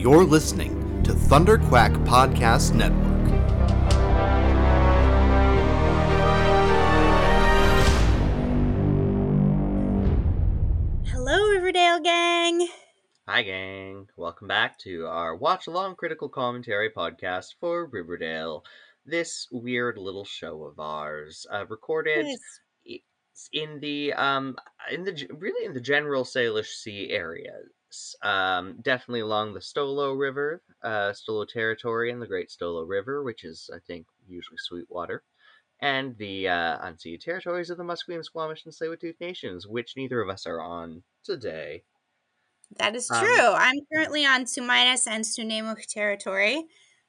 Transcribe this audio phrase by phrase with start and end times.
[0.00, 3.10] You're listening to Thunder Quack Podcast Network.
[11.06, 12.66] Hello, Riverdale gang.
[13.28, 14.08] Hi, gang.
[14.16, 18.64] Welcome back to our watch along critical commentary podcast for Riverdale.
[19.06, 22.26] This weird little show of ours, uh, recorded
[22.84, 23.48] Yes.
[23.52, 24.56] in the um
[24.90, 27.70] in the really in the general Salish Sea areas.
[28.22, 33.44] Um, definitely along the Stolo River, uh, Stolo territory, and the Great Stolo River, which
[33.44, 35.24] is I think usually Sweetwater,
[35.80, 40.30] and the uh, unceded territories of the Musqueam, Squamish, and tsleil nations, which neither of
[40.30, 41.84] us are on today.
[42.78, 43.52] That is Um, true.
[43.52, 46.64] I'm currently on Suminas and Snuneymuxw territory,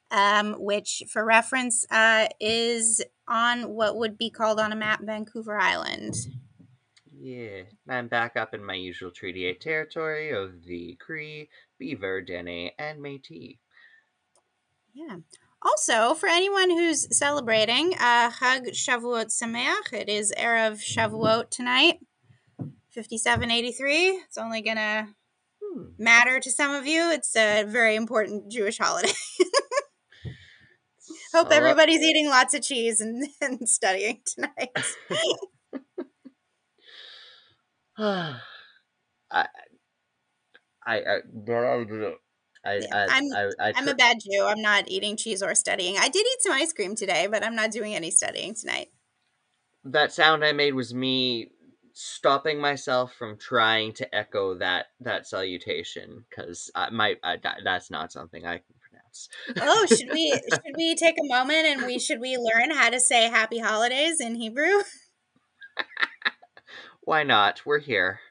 [0.09, 5.57] um, which, for reference, uh, is on what would be called on a map Vancouver
[5.59, 6.15] Island.
[7.23, 12.71] Yeah, I'm back up in my usual Treaty 8 territory of the Cree, Beaver, Dene,
[12.79, 13.59] and Métis.
[14.95, 15.17] Yeah.
[15.61, 19.93] Also, for anyone who's celebrating, uh, Chag Shavuot Sameach.
[19.93, 21.99] It is Erev Shavuot tonight,
[22.89, 24.07] 5783.
[24.25, 25.07] It's only going to
[25.61, 25.83] Hmm.
[25.99, 27.11] matter to some of you.
[27.11, 29.13] It's a very important Jewish holiday.
[31.35, 34.75] Hope everybody's eating lots of cheese and, and studying tonight.
[38.03, 38.35] I,
[39.31, 39.45] I,
[40.85, 42.11] I, I, uh,
[42.65, 44.45] I, Yeah, I'm- I, I, I'm a bad Jew.
[44.47, 45.97] I'm not eating cheese or studying.
[45.97, 48.87] I did eat some ice cream today, but I'm not doing any studying tonight.
[49.85, 51.49] that sound I made was me
[51.93, 58.11] stopping myself from trying to echo that that salutation because my I, that, that's not
[58.11, 59.29] something I can pronounce.
[59.61, 62.99] Oh, should we should we take a moment and we should we learn how to
[62.99, 64.71] say happy holidays in Hebrew?
[67.11, 67.65] Why not?
[67.65, 68.21] We're here.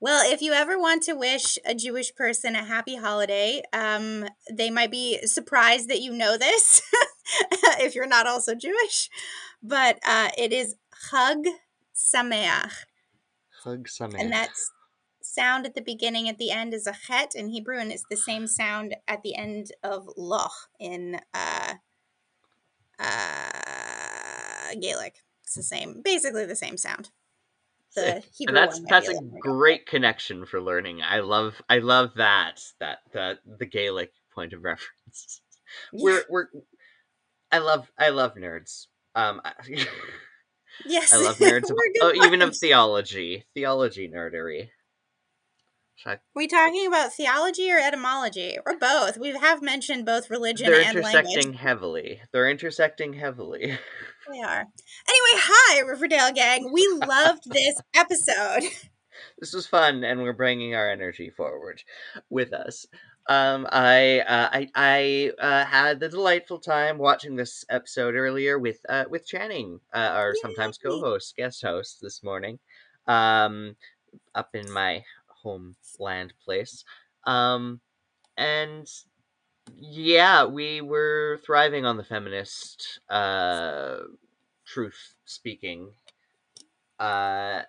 [0.00, 4.68] Well, if you ever want to wish a Jewish person a happy holiday, um, they
[4.68, 6.82] might be surprised that you know this
[7.78, 9.08] if you're not also Jewish.
[9.62, 10.74] But uh, it is
[11.08, 11.44] Chag
[11.94, 12.72] Sameach.
[13.62, 14.18] Hug Sameach.
[14.18, 14.72] and that's
[15.22, 18.16] sound at the beginning at the end is a chet in hebrew and it's the
[18.16, 21.74] same sound at the end of loch in uh
[22.98, 27.10] uh gaelic it's the same basically the same sound
[27.94, 31.02] the hebrew and that's one that's a great connection for learning.
[31.02, 35.40] I love I love that that that the Gaelic point of reference.
[35.92, 36.46] We're we're
[37.50, 38.86] I love I love nerds.
[39.14, 39.40] Um,
[40.86, 41.70] yes I love nerds.
[41.70, 44.68] We're oh, even of theology, theology nerdery.
[46.06, 48.58] I- we talking about theology or etymology?
[48.66, 49.18] Or both.
[49.18, 52.20] We have mentioned both religion They're and intersecting language heavily.
[52.32, 53.78] They're intersecting heavily.
[54.30, 54.64] they are.
[55.08, 56.72] Anyway hi riverdale gang.
[56.72, 58.64] We loved this episode.
[59.38, 61.82] This was fun, and we're bringing our energy forward
[62.30, 62.86] with us.
[63.28, 68.80] Um, I uh, I I uh, had the delightful time watching this episode earlier with
[68.88, 72.58] uh, with Channing, uh, our sometimes co-host, guest host this morning,
[73.06, 73.76] um,
[74.34, 75.04] up in my
[75.42, 76.84] homeland place,
[77.26, 77.80] um,
[78.36, 78.86] and
[79.76, 83.98] yeah, we were thriving on the feminist uh,
[84.66, 85.90] truth speaking.
[86.98, 87.62] Uh,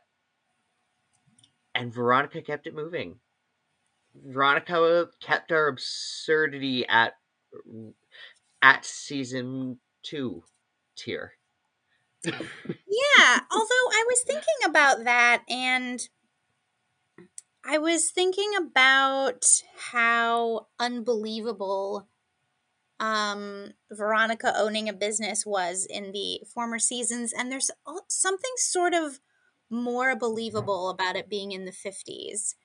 [1.75, 3.19] and Veronica kept it moving.
[4.15, 7.13] Veronica kept our absurdity at
[8.61, 10.43] at season two
[10.95, 11.33] tier.
[13.25, 16.07] Yeah, although I was thinking about that and
[17.65, 19.45] I was thinking about
[19.77, 22.07] how unbelievable
[22.99, 27.71] um Veronica owning a business was in the former seasons and there's
[28.09, 29.19] something sort of
[29.69, 32.55] more believable about it being in the 50s.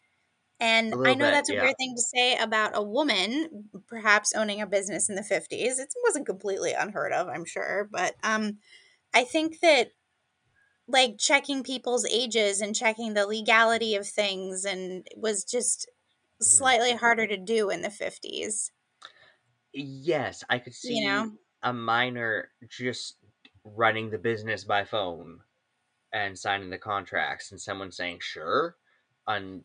[0.61, 1.61] And I know bit, that's a yeah.
[1.61, 5.79] weird thing to say about a woman perhaps owning a business in the 50s.
[5.81, 8.59] It wasn't completely unheard of, I'm sure, but um
[9.15, 9.93] I think that
[10.89, 15.89] like checking people's ages and checking the legality of things and was just
[16.43, 18.73] slightly harder to do in the 50s
[19.73, 21.31] Yes, I could see you know
[21.63, 23.19] a minor just
[23.65, 25.43] running the business by phone
[26.13, 28.79] and signing the contracts, and someone saying sure,
[29.27, 29.65] and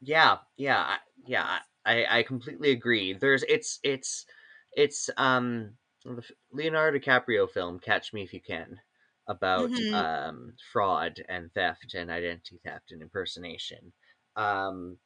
[0.00, 1.60] yeah, yeah, I- yeah.
[1.84, 3.12] I I completely agree.
[3.12, 4.26] There's it's it's
[4.72, 8.80] it's um the Leonardo DiCaprio film Catch Me If You Can
[9.28, 9.92] about Mhm.
[9.92, 13.92] um fraud and theft and identity theft and impersonation.
[14.36, 14.98] Um,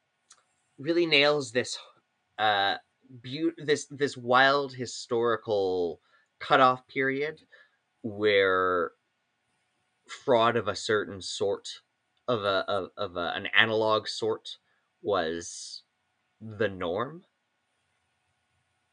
[0.77, 1.77] really nails this
[2.39, 2.77] uh
[3.09, 6.01] beau- this this wild historical
[6.39, 7.41] cutoff period
[8.03, 8.93] where
[10.07, 11.81] fraud of a certain sort
[12.27, 14.57] of a of, of a, an analog sort
[15.01, 15.83] was
[16.41, 17.25] the norm.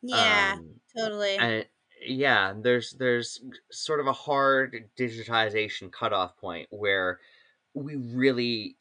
[0.02, 1.38] Yeah, Um, totally.
[1.38, 1.68] and
[2.06, 3.40] yeah, there's there's
[3.70, 7.20] sort of a hard digitization cutoff point where
[7.74, 8.76] we really,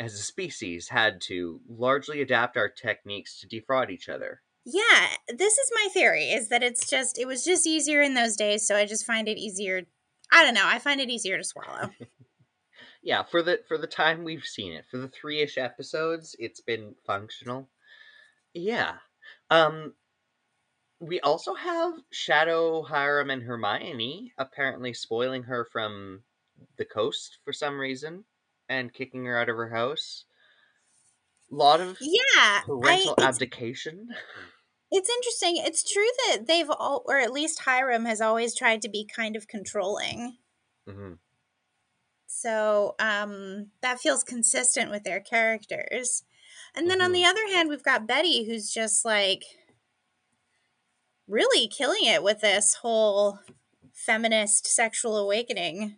[0.00, 4.40] as a species, had to largely adapt our techniques to defraud each other.
[4.64, 8.36] yeah, this is my theory is that it's just it was just easier in those
[8.36, 9.82] days, so I just find it easier
[10.32, 11.90] I don't know, I find it easier to swallow.
[13.02, 16.60] Yeah, for the for the time we've seen it, for the three ish episodes, it's
[16.62, 17.68] been functional.
[18.54, 18.94] Yeah.
[19.50, 19.94] Um
[21.00, 26.24] we also have Shadow, Hiram, and Hermione apparently spoiling her from
[26.76, 28.24] the coast for some reason
[28.68, 30.24] and kicking her out of her house.
[31.50, 34.14] A lot of Yeah, parental I abdication.
[34.90, 35.56] it's interesting.
[35.58, 39.36] It's true that they've all or at least Hiram has always tried to be kind
[39.36, 40.38] of controlling.
[40.86, 41.14] hmm
[42.26, 46.24] So, um that feels consistent with their characters.
[46.74, 49.42] And then on hmm the other hand, we've got Betty who's just like
[51.28, 53.38] really killing it with this whole
[53.92, 55.96] feminist sexual awakening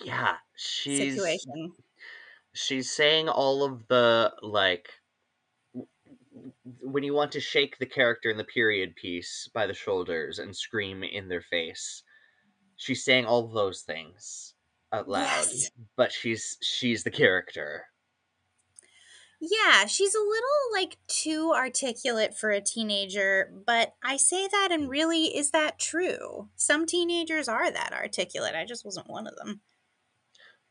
[0.00, 1.72] Yeah, she's situation.
[2.54, 4.88] she's saying all of the like
[6.80, 10.54] when you want to shake the character in the period piece by the shoulders and
[10.56, 12.02] scream in their face.
[12.76, 14.54] She's saying all of those things
[14.92, 15.70] out loud, Yes.
[15.96, 17.86] but she's she's the character.
[19.44, 24.88] Yeah, she's a little like too articulate for a teenager, but I say that and
[24.88, 26.48] really is that true?
[26.54, 28.54] Some teenagers are that articulate.
[28.54, 29.60] I just wasn't one of them.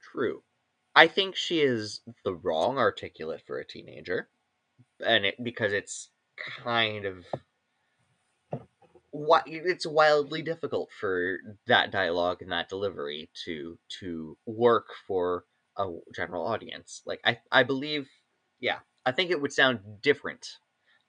[0.02, 0.44] True.
[0.96, 4.30] I think she is the wrong articulate for a teenager,
[5.06, 6.10] and it because it's
[6.64, 7.26] kind of
[9.12, 15.44] what it's wildly difficult for that dialogue and that delivery to to work for
[15.78, 17.02] a general audience.
[17.06, 18.08] Like I I believe,
[18.62, 20.60] yeah, I think it would sound different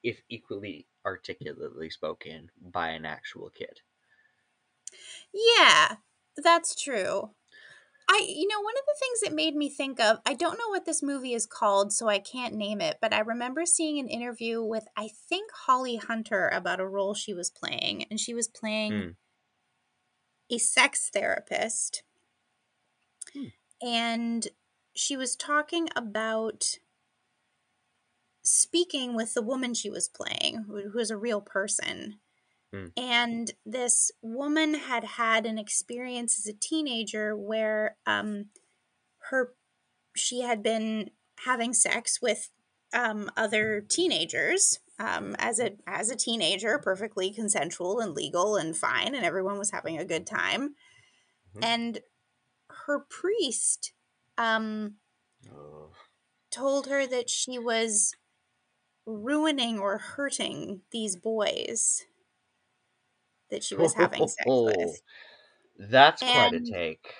[0.02, 3.82] if equally articulately spoken by an actual kid.
[5.32, 5.96] Yeah,
[6.36, 7.34] that's true.
[8.08, 10.68] I, you know, one of the things that made me think of, I don't know
[10.68, 14.08] what this movie is called, so I can't name it, but I remember seeing an
[14.08, 18.48] interview with, I think, Holly Hunter about a role she was playing, and she was
[18.48, 19.12] playing Hmm.
[20.50, 22.04] a sex therapist,
[23.32, 23.48] Hmm.
[23.80, 24.48] and
[24.94, 26.76] she was talking about
[28.42, 32.18] speaking with the woman she was playing, who, was a real person.
[32.72, 32.86] Hmm.
[32.96, 38.46] And this woman had had an experience as a teenager where um,
[39.30, 39.54] her
[40.16, 41.10] she had been
[41.44, 42.50] having sex with
[42.92, 49.14] um, other teenagers um, as a as a teenager, perfectly consensual and legal and fine,
[49.14, 50.74] and everyone was having a good time.
[51.56, 51.64] Mhm.
[51.64, 52.00] And
[52.68, 53.92] her priest
[54.38, 54.96] um,
[55.50, 55.90] Oh.
[56.50, 58.14] told her that she was
[59.06, 62.04] ruining or hurting these boys
[63.50, 65.02] that she was having sex with.
[65.78, 67.14] That's quite a take.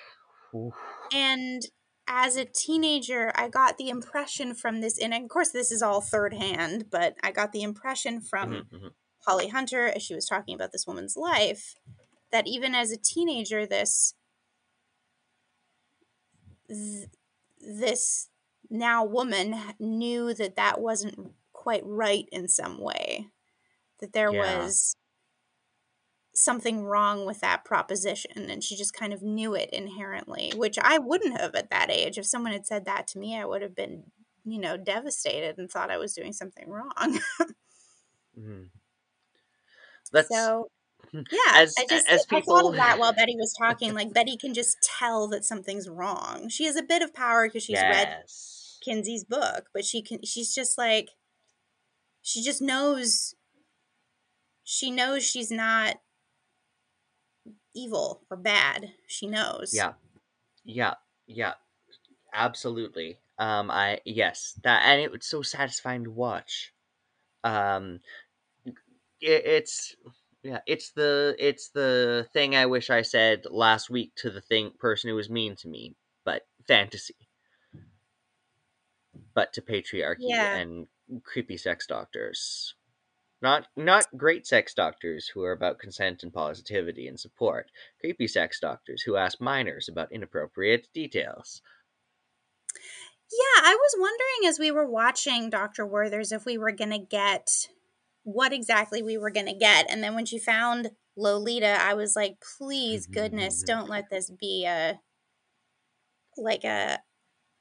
[0.55, 0.75] Oof.
[1.11, 1.61] and
[2.07, 6.01] as a teenager, I got the impression from this, and of course, this is all
[6.01, 8.93] third hand, but I got the impression from Mhm, mhm.
[9.25, 11.75] Holly Hunter as she was talking about this woman's life
[12.31, 14.15] that even as a teenager, this
[16.67, 17.09] th-
[17.59, 18.29] this
[18.69, 23.27] now woman knew that that wasn't quite right in some way,
[23.99, 24.39] that there Yeah.
[24.39, 24.95] was
[26.35, 30.97] something wrong with that proposition and she just kind of knew it inherently which i
[30.97, 33.75] wouldn't have at that age if someone had said that to me i would have
[33.75, 34.03] been
[34.43, 37.19] you know devastated and thought i was doing something wrong
[38.35, 38.71] Mhm.
[40.11, 40.69] That's so
[41.13, 42.69] yeah as i just as i thought people.
[42.69, 46.65] of that while betty was talking like betty can just tell that something's wrong she
[46.65, 48.23] has a bit of power because she's read
[48.83, 51.09] kinsey's book but she can she's just like
[52.23, 53.35] she just knows
[54.63, 55.97] she knows she's not
[57.75, 59.93] evil or bad she knows Yeah.
[60.63, 60.95] Yeah.
[61.27, 61.55] Yeah.
[62.33, 63.19] Absolutely.
[63.39, 63.71] Um.
[63.71, 64.59] I yes.
[64.63, 66.73] That and it was so satisfying to watch.
[67.43, 68.01] Um.
[69.21, 69.95] It, it's
[70.43, 70.59] yeah.
[70.67, 75.09] It's the it's the thing I wish I said last week to the thing person
[75.09, 77.15] who was mean to me, but fantasy.
[79.33, 80.55] But to patriarchy Yeah.
[80.57, 80.87] and
[81.23, 82.75] creepy sex doctors.
[83.41, 87.69] Not not great sex doctors who are about consent and positivity and support.
[87.99, 91.61] Creepy sex doctors who ask minors about inappropriate details.
[93.31, 95.85] Yeah, I was wondering as we were watching Dr.
[95.85, 97.49] Werther's if we were going to get
[98.23, 99.89] what exactly we were going to get.
[99.89, 104.65] And then when she found Lolita, I was like, please, goodness, don't let this be
[104.65, 104.99] a
[106.37, 106.99] like a,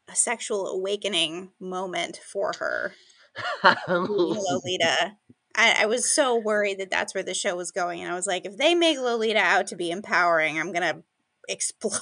[0.09, 2.95] a sexual awakening moment for her.
[3.89, 5.17] Lolita.
[5.55, 8.27] I, I was so worried that that's where the show was going, and I was
[8.27, 11.03] like, if they make Lolita out to be empowering, I'm gonna
[11.49, 12.01] explode.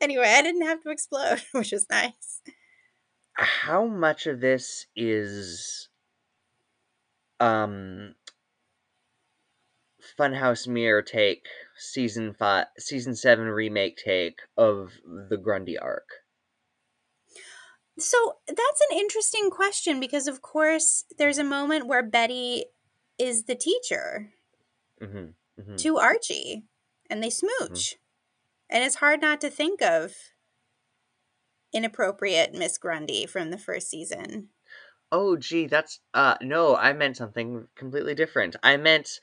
[0.00, 2.40] anyway, I didn't have to explode, which was nice.
[3.34, 5.88] How much of this is
[7.38, 8.14] um
[10.18, 11.46] Funhouse Mirror take
[11.76, 16.08] season five season seven remake take of the Grundy arc?
[17.98, 22.66] So that's an interesting question because, of course, there's a moment where Betty
[23.18, 24.32] is the teacher
[25.02, 25.26] Mm-hmm.
[25.62, 26.64] hmm to Archie
[27.10, 27.96] and they smooch.
[28.70, 30.14] And it's hard not to think of
[31.72, 34.48] inappropriate Miss Grundy from the first season.
[35.12, 38.56] Oh, gee, that's uh no, I meant something completely different.
[38.62, 39.20] I meant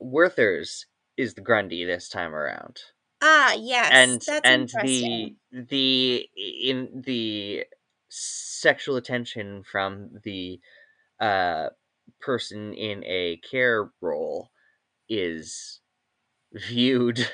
[0.00, 2.80] Werther's is the Grundy this time around.
[3.20, 3.90] Ah, yes.
[3.90, 7.64] and that's and the the in the
[8.08, 10.60] sexual attention from the
[11.20, 11.68] uh
[12.20, 14.50] person in a care role
[15.08, 15.80] is
[16.52, 17.28] viewed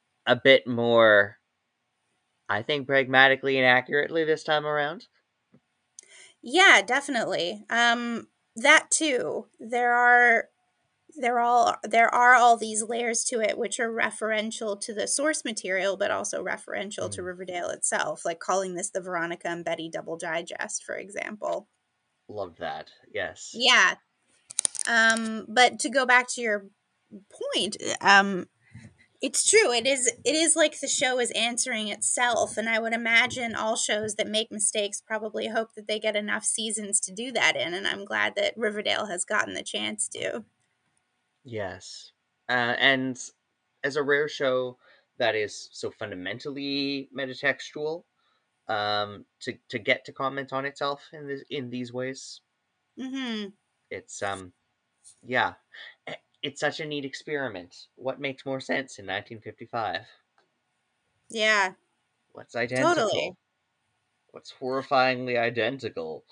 [0.26, 1.38] a bit more
[2.48, 5.08] i think pragmatically and accurately this time around
[6.42, 7.64] Yeah, definitely.
[7.70, 9.46] Um, that too.
[9.60, 10.48] There are
[11.16, 15.44] there all there are all these layers to it which are referential to the source
[15.44, 17.26] material but also referential to Mm.
[17.26, 21.68] Riverdale itself like calling this the Veronica and Betty double digest for example.
[22.28, 23.94] love that yes Yeah.
[24.88, 26.66] Um but to go back to your
[27.30, 28.46] point um
[29.20, 32.92] it's true it is it is like the show is answering itself and I would
[32.92, 37.30] imagine all shows that make mistakes probably hope that they get enough seasons to do
[37.32, 40.44] that in and I'm glad that Riverdale has gotten the chance to.
[41.44, 42.12] Yes
[42.48, 43.18] uh, and
[43.84, 44.78] as a rare show
[45.18, 48.04] that is so fundamentally metatextual
[48.68, 52.42] um to to get to comment on itself in this in these ways
[52.96, 53.52] Mhm.
[53.90, 54.52] it's um
[55.22, 55.54] yeah
[56.06, 60.06] Eh, it's such a neat experiment what makes more sense in 1955
[61.30, 61.74] Yeah.
[62.32, 63.36] what's identical Totally.
[64.30, 66.24] what's horrifyingly identical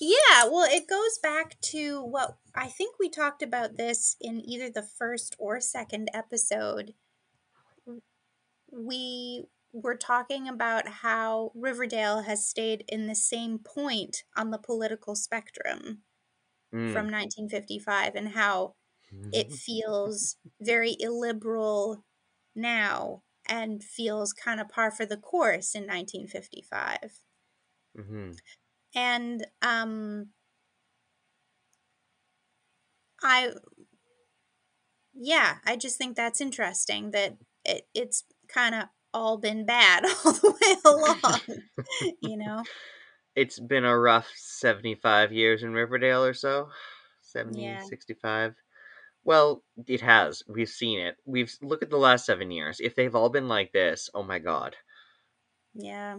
[0.00, 4.68] Yeah, well, it goes back to what I think we talked about this in either
[4.68, 6.94] the first or second episode.
[8.72, 15.14] We were talking about how Riverdale has stayed in the same point on the political
[15.14, 16.02] spectrum
[16.72, 16.92] Mm.
[16.92, 18.76] from 1955 and how
[19.32, 22.04] it feels very illiberal
[22.54, 27.24] now and feels kind of par for the course in 1955.
[27.94, 28.40] Mhm.
[28.94, 30.28] And um
[33.22, 33.50] i
[35.14, 40.32] yeah i just think that's interesting that it, it's kind of all been bad all
[40.32, 41.62] the way along
[42.22, 42.62] you know?
[43.36, 46.68] It's been a rough 75 years in riverdale or so
[47.22, 47.80] 70 Yeah.
[47.82, 48.54] 65
[49.24, 50.42] well it has.
[50.48, 51.16] We've seen it.
[51.26, 52.80] We've look at the last seven years.
[52.80, 54.76] If they've all been like this oh my god.
[55.74, 56.16] Yeah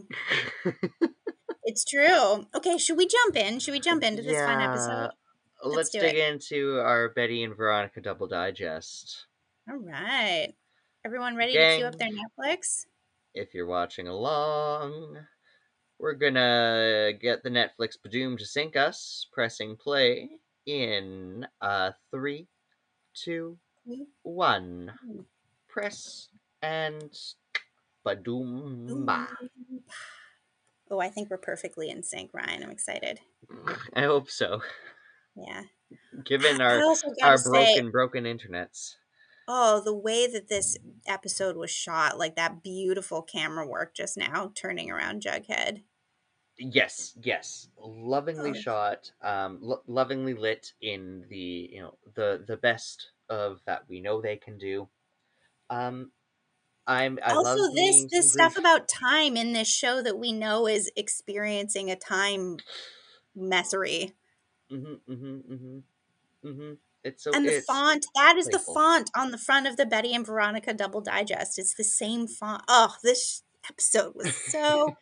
[1.64, 2.46] it's true.
[2.56, 3.60] Okay should we jump in?
[3.60, 5.12] Should we jump into this fun episode?
[5.64, 6.34] Let's, Let's dig it.
[6.34, 9.28] into our betty and veronica double digest.
[9.70, 10.54] All right.
[11.06, 12.86] Everyone ready to queue up their netflix?
[13.34, 15.18] If you're watching along.
[16.00, 20.30] We're gonna get the Netflix Badoom to sync us, pressing play
[20.66, 22.48] in uh three,
[23.14, 23.60] two,
[24.24, 24.92] one.
[25.70, 26.30] Press
[26.64, 27.16] and
[28.04, 29.28] Badoom.
[30.92, 33.20] Oh i think we're perfectly in sync ryan i'm excited
[33.96, 34.62] I hope so.
[35.36, 35.64] yeah
[36.24, 36.82] Given our
[37.24, 38.96] our say- broken broken internets.
[39.48, 44.52] Oh, the way that this episode was shot, like that beautiful camera work just now,
[44.56, 45.82] turning around Jughead.
[46.58, 48.62] Yes, yes, lovingly Oh.
[48.62, 54.00] shot, um, lo- lovingly lit in the you know the the best of that we
[54.00, 54.88] know they can do.
[55.70, 56.12] Um,
[56.88, 58.64] I'm I love also, this this stuff grief.
[58.66, 62.58] about time in this show that we know is experiencing a time
[63.38, 64.14] messery,
[64.72, 66.74] Mm-hmm, mm-hmm, mm-hmm, mm-hmm.
[67.04, 68.74] It's so and the font that is playful.
[68.74, 71.58] the font on the front of the Betty and Veronica Double Digest.
[71.60, 72.64] It's the same font.
[72.68, 74.98] Oh, this episode was so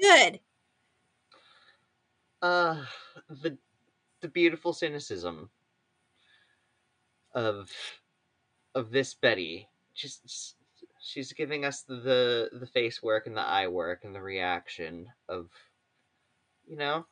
[0.00, 0.40] good.
[2.42, 2.84] uh
[3.28, 3.58] the
[4.20, 5.50] the beautiful cynicism
[7.34, 7.70] of
[8.74, 9.68] of this Betty.
[9.94, 10.54] Just, just-
[11.00, 15.50] she's giving us the the face work and the eye work and the reaction of
[16.66, 17.06] you know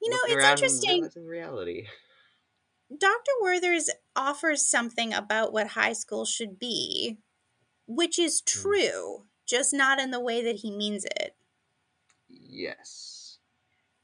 [0.00, 1.00] You know, it's interesting.
[1.00, 1.86] realizing reality.
[2.96, 3.32] Dr.
[3.40, 7.18] Werther's offers something about what high school should be,
[7.86, 8.60] which is Hmm.
[8.62, 11.36] true, just not in the way that he means it.
[12.28, 13.40] Yes.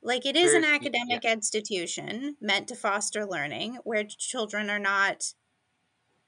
[0.03, 5.35] Like it is an academic institution meant to foster learning where children are not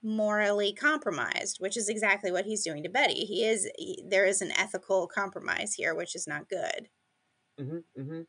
[0.03, 3.25] morally compromised, which is exactly what he's doing to Betty.
[3.25, 6.91] He is he, there is an ethical compromise here, which is not good.
[7.59, 8.23] hmm hmm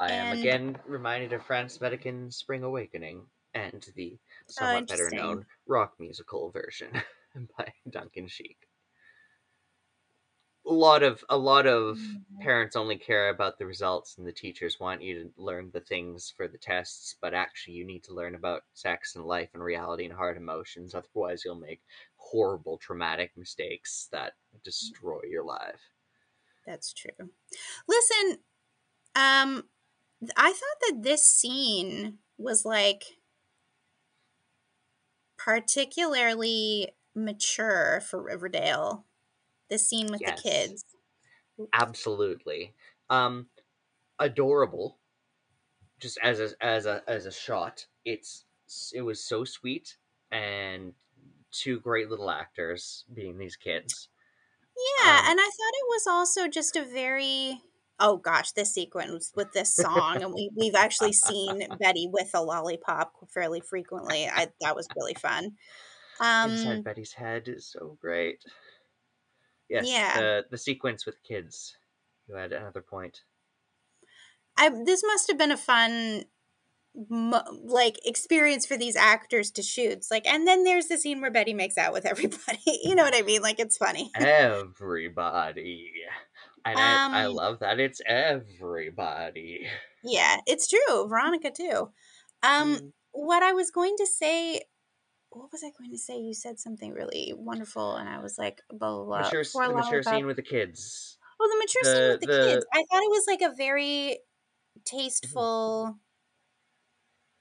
[0.00, 4.18] I am again reminded of Franz Wedekind's Spring Awakening and the
[4.48, 5.14] somewhat better Oh, interesting.
[5.14, 6.92] known rock musical version
[7.58, 8.68] by Duncan Sheik.
[10.66, 12.40] A lot of a lot of Mm-hmm.
[12.40, 16.28] parents only care about the results and the teachers want you to learn the things
[16.30, 20.04] for the tests, but actually you need to learn about sex and life and reality
[20.04, 21.82] and hard emotions, otherwise you'll make
[22.16, 25.80] horrible traumatic mistakes that destroy your life.
[26.66, 27.30] That's true.
[27.88, 28.40] Listen,
[29.16, 29.68] um
[30.36, 33.04] I thought that this scene was like
[35.36, 39.06] particularly mature for Riverdale.
[39.74, 40.24] This scene with Yes.
[40.24, 40.84] the kids.
[41.72, 42.74] absolutely
[43.10, 43.48] um
[44.20, 44.98] adorable
[45.98, 48.44] just as a as a as a shot it's
[48.94, 49.98] it was so sweet
[50.30, 50.94] and
[51.50, 54.08] two great little actors being these kids
[54.76, 57.60] Yeah, Um, and I thought it was also just a very
[58.00, 62.42] oh gosh, this sequence with this song, and we we've actually seen Betty with a
[62.42, 64.26] lollipop fairly frequently.
[64.28, 65.56] I that was really fun.
[66.20, 68.44] Um, inside betty's head is so great
[69.68, 70.18] yes Yeah.
[70.18, 71.76] the the sequence with kids
[72.28, 73.22] you had another point
[74.56, 76.24] I this must have been a fun
[77.64, 79.90] like experience for these actors to shoot.
[79.90, 82.58] It's like, and then there's the scene where Betty makes out with everybody.
[82.84, 83.42] you know what I mean?
[83.42, 84.12] Like it's funny.
[84.16, 85.92] everybody
[86.64, 89.66] and I, I Um, love that it's everybody
[90.04, 91.08] yeah, it's true.
[91.08, 91.90] Veronica too.
[92.42, 92.92] Um, Mm.
[93.12, 94.62] what I was going to say,
[95.34, 96.18] what was I going to say?
[96.18, 99.18] You said something really wonderful, and I was like, blah blah blah.
[99.22, 100.14] mature, the mature lollipop.
[100.14, 102.66] scene with the kids Oh, the mature scene with the, the- kids.
[102.72, 104.18] I thought it was like a very
[104.84, 105.98] tasteful.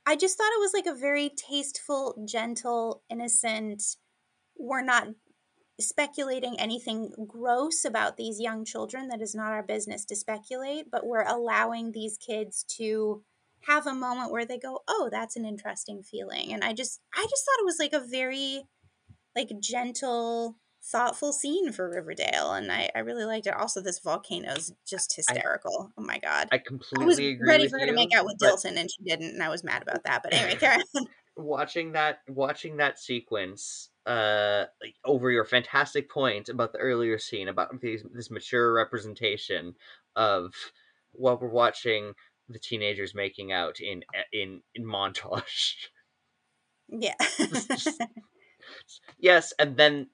[0.06, 3.82] I just thought it was like a very tasteful, gentle, innocent.
[4.58, 5.08] We're not
[5.80, 9.08] speculating anything gross about these young children.
[9.08, 13.24] That is not our business to speculate, but we're allowing these kids to
[13.66, 17.26] have a moment where they go, "Oh, that's an interesting feeling." And I just I
[17.30, 18.64] just thought it was like a very
[19.36, 23.56] like gentle, thoughtful scene for Riverdale, and I, I really liked it.
[23.56, 25.92] Also, this volcano is just hysterical.
[25.98, 26.50] oh my god!
[26.52, 28.90] I I completely was agree ready for her you, to make out with Dilton, and
[28.90, 30.24] she didn't, and I was mad about that.
[30.24, 30.60] But anyway,
[30.96, 31.08] on.
[31.36, 37.48] Watching that, watching that sequence, uh, like, over your fantastic point about the earlier scene
[37.48, 39.74] about these, this mature representation
[40.16, 40.54] of
[41.14, 42.14] what we're watching
[42.54, 45.76] the teenagers making out in eh, in in montage.
[46.90, 47.16] yeah.
[49.20, 50.08] yes, and then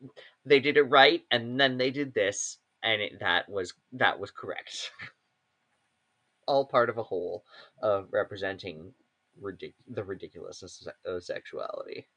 [0.46, 4.32] they did it right, and then they did this, and it, that was that was
[4.32, 4.92] correct.
[6.48, 7.44] All part of a whole
[7.82, 8.94] of representing
[9.42, 12.08] ridic- the ridiculousness of sexuality.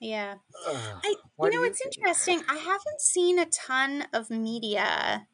[0.00, 0.36] yeah.
[0.66, 2.42] Ugh, I, you know, it's interesting.
[2.48, 5.26] I haven't seen a ton of media.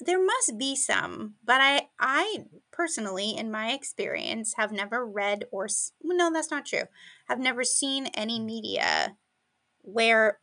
[0.00, 5.68] There must be some, but I, I personally, in my experience, have never read or
[6.02, 6.84] no, that's not true.
[7.28, 9.16] Have never seen any media
[9.82, 10.40] where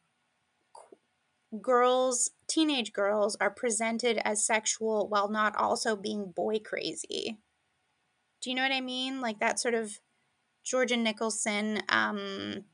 [1.62, 7.38] girls, teenage girls, are presented as sexual while not also being boy crazy.
[8.42, 9.22] Do you know what I mean?
[9.22, 10.00] Like that sort of
[10.64, 11.82] Georgia Nicholson.
[11.90, 12.66] Um,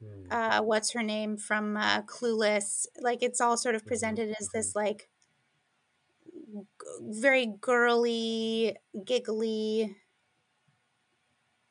[0.00, 0.30] Hmm.
[0.30, 4.50] uh what's her name from uh clueless like it's all sort of Mhm, presented as
[4.50, 5.09] this like g-
[7.00, 9.96] very girly giggly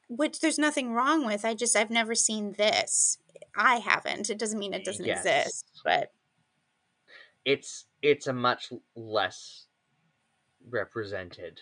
[0.08, 3.18] which there's nothing wrong with i just i've never seen this
[3.56, 5.26] i haven't it doesn't mean it doesn't Yes.
[5.26, 6.12] exist but
[7.46, 9.66] it's it's a much less
[10.70, 11.62] represented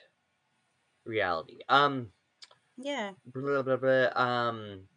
[1.05, 1.59] reality.
[1.69, 2.11] Um,
[2.77, 4.09] yeah blah blah blah.
[4.15, 4.87] Um,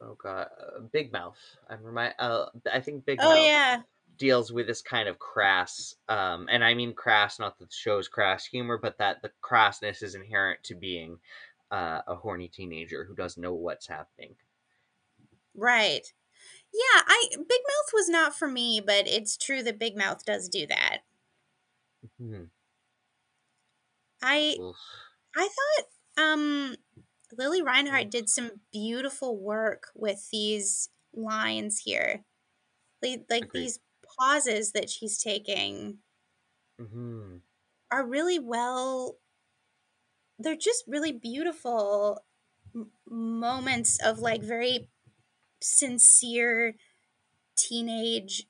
[0.00, 1.38] oh god, uh, Big Mouth.
[1.68, 2.14] I'm remind.
[2.18, 3.80] Uh, I think Big oh Mouth yeah
[4.16, 8.08] deals with this kind of crass, um, and I mean crass, not that the show's
[8.08, 11.18] crass humor, but that the crassness is inherent to being
[11.70, 14.36] uh, a horny teenager who doesn't know what's happening.
[15.54, 16.12] right
[16.72, 20.48] yeah i big mouth was not for me but it's true that big mouth does
[20.48, 20.98] do that
[22.18, 22.46] Hmm.
[24.22, 24.76] i Oof.
[25.36, 26.76] I thought um
[27.36, 32.24] Lili Reinhart did some beautiful work with these lines here.
[33.02, 33.80] Like, like these
[34.18, 36.00] pauses that she's taking
[36.78, 37.42] Mhm.
[37.90, 39.18] are really well
[40.38, 42.24] they're just really beautiful
[42.74, 44.90] m- moments of like very
[45.62, 46.74] sincere
[47.56, 48.46] teenage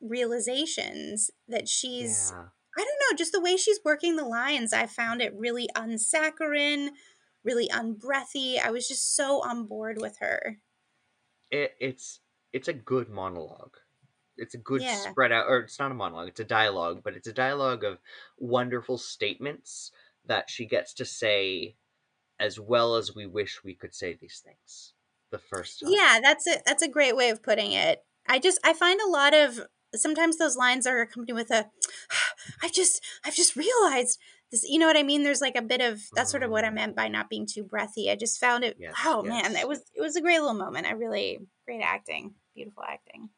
[0.00, 2.50] realizations that she's Yeah.
[2.78, 6.96] I don't know, just the way she's working the lines, I found it really unsaccharine,
[7.44, 8.58] really unbreathy.
[8.60, 10.58] I was just so on board with her.
[11.50, 12.20] It, it's
[12.52, 13.78] it's a good monologue.
[14.36, 15.10] It's a good Yeah.
[15.10, 16.28] spread out, or it's not a monologue.
[16.28, 17.98] It's a dialogue, but it's a dialogue of
[18.38, 19.90] wonderful statements
[20.24, 21.76] that she gets to say,
[22.38, 24.92] as well as we wish we could say these things.
[25.30, 25.90] The first time.
[25.92, 28.04] Yeah, that's a that's a great way of putting it.
[28.28, 29.60] I just I find a lot of
[29.94, 31.70] sometimes those lines are accompanied with a
[32.62, 34.18] I've just I've just realized
[34.52, 35.22] this you know what I mean?
[35.24, 36.74] There's like a bit of that's sort of what I Mm.
[36.74, 38.10] meant by not being too breathy.
[38.10, 39.62] I just found it Yes, oh man, yes.
[39.62, 40.86] it was it was a great little moment.
[40.86, 42.34] I really great acting.
[42.54, 43.30] Beautiful acting.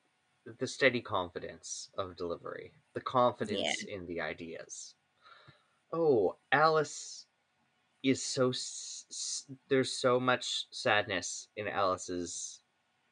[0.59, 4.95] The steady confidence of delivery, the confidence in the ideas.
[5.93, 7.27] Oh, Alice
[8.03, 12.63] is so s- there's so much sadness in Alice's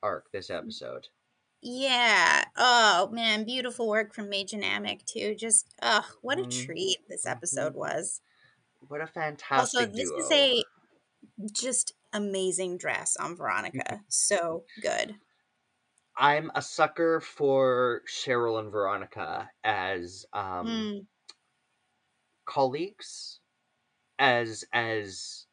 [0.03, 1.09] arc this episode.
[1.63, 2.45] Yeah.
[2.57, 5.35] Oh man, beautiful work from Mädchen Amick too.
[5.35, 6.65] Just oh, what a Mhm.
[6.67, 7.77] treat this episode Mhm.
[7.77, 8.21] was.
[8.89, 10.19] What a fantastic Also, this duo.
[10.21, 10.65] is a
[11.53, 14.05] just amazing dress on Veronica.
[14.09, 15.17] so good.
[16.19, 21.07] I'm a sucker for Cheryl and Veronica as um Mm,
[22.47, 23.41] colleagues,
[24.19, 25.47] as as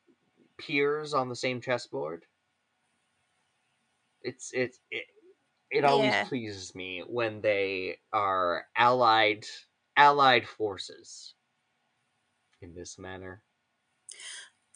[0.57, 2.27] peers on the same chessboard.
[4.21, 5.05] It's it's it,
[5.71, 6.23] it always Yeah.
[6.23, 9.45] pleases me when they are allied
[9.97, 11.35] allied forces
[12.61, 13.43] in this manner.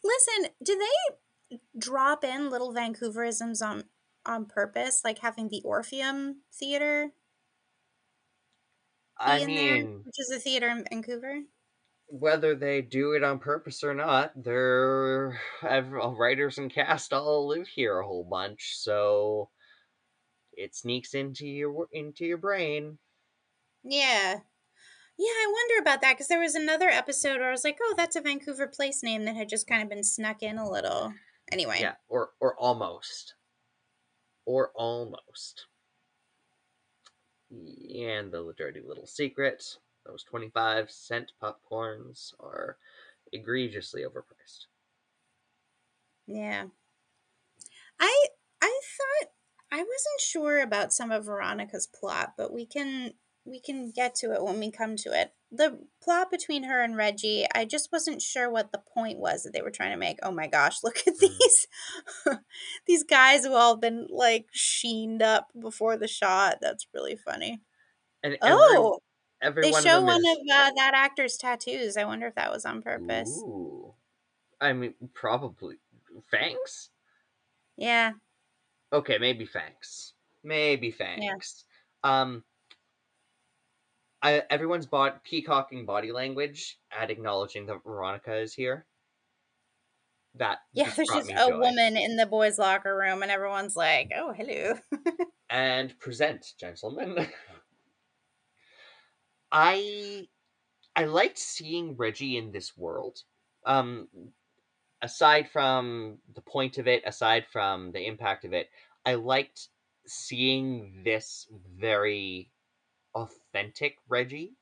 [0.03, 3.89] Listen, do they drop in little Vancouverisms on
[4.27, 7.11] on purpose, like having the Orpheum Theater
[9.19, 11.41] I in there, which is a theater in Vancouver?
[12.07, 17.99] whether they do it on purpose or not, they're writers and cast all live here
[17.99, 19.49] a whole bunch, so
[20.53, 22.97] it sneaks into your into your brain.
[23.83, 24.39] Yeah.
[25.19, 27.95] Yeah, I wonder about that because there was another episode where I was like, oh,
[27.97, 31.13] that's a Vancouver place name that had just kind of been snuck in a little.
[31.51, 31.77] Anyway.
[31.79, 33.33] Yeah, or or almost,
[34.47, 35.67] or almost.
[37.51, 42.77] And the dirty little secret: those twenty-five cent popcorns are
[43.31, 44.65] egregiously overpriced.
[46.25, 46.65] Yeah.
[47.99, 48.25] I
[48.61, 49.31] I thought
[49.71, 53.13] I wasn't sure about some of Veronica's plot, but we can
[53.45, 55.33] we can get to it when we come to it.
[55.51, 59.53] The plot between her and Reggie, I just wasn't sure what the point was that
[59.53, 60.19] they were trying to make.
[60.21, 61.19] Oh my gosh, look at Mhm.
[61.19, 61.67] these
[62.85, 66.57] these guys who all been like sheened up before the shot.
[66.61, 67.61] That's really funny.
[68.23, 68.99] And Oh,
[69.41, 71.97] every they one show of one is, of uh, that actor's tattoos.
[71.97, 73.29] I wonder if that was on purpose.
[73.29, 73.93] Ooh.
[74.59, 75.77] I mean, probably
[76.31, 76.89] Fangs.
[77.77, 78.13] Yeah.
[78.91, 80.13] Okay, maybe Fangs.
[80.43, 81.65] Maybe Fangs.
[82.03, 82.43] Um,
[84.21, 88.87] I, everyone's bought peacocking body language at acknowledging that Veronica is here.
[90.35, 91.57] That Yeah, just there's just a joy.
[91.57, 94.79] woman in the boys' locker room, and everyone's like, "Oh, hello."
[95.49, 97.27] and present, gentlemen.
[99.51, 100.27] I
[100.95, 103.23] I liked seeing Reggie in this world.
[103.65, 104.09] Um,
[105.01, 108.69] aside from the point of it, aside from the impact of it,
[109.05, 109.69] I liked
[110.05, 112.51] seeing this very
[113.17, 114.53] authentic Reggie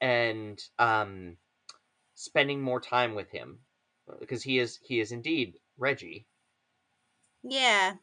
[0.00, 1.36] and um
[2.14, 3.60] spending more time with him
[4.20, 6.26] because he is he is indeed Reggie,
[7.42, 7.94] yeah,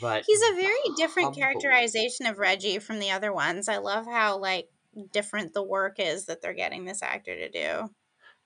[0.00, 1.40] but he's a very different humble.
[1.40, 3.68] characterization of Reggie from the other ones.
[3.68, 4.68] I love how like
[5.12, 7.90] different the work is that they're getting this actor to do.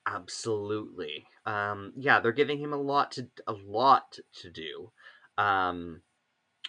[0.06, 1.26] Absolutely.
[1.46, 4.92] Um, yeah, they're giving him a lot to a lot to do.
[5.36, 6.02] Um,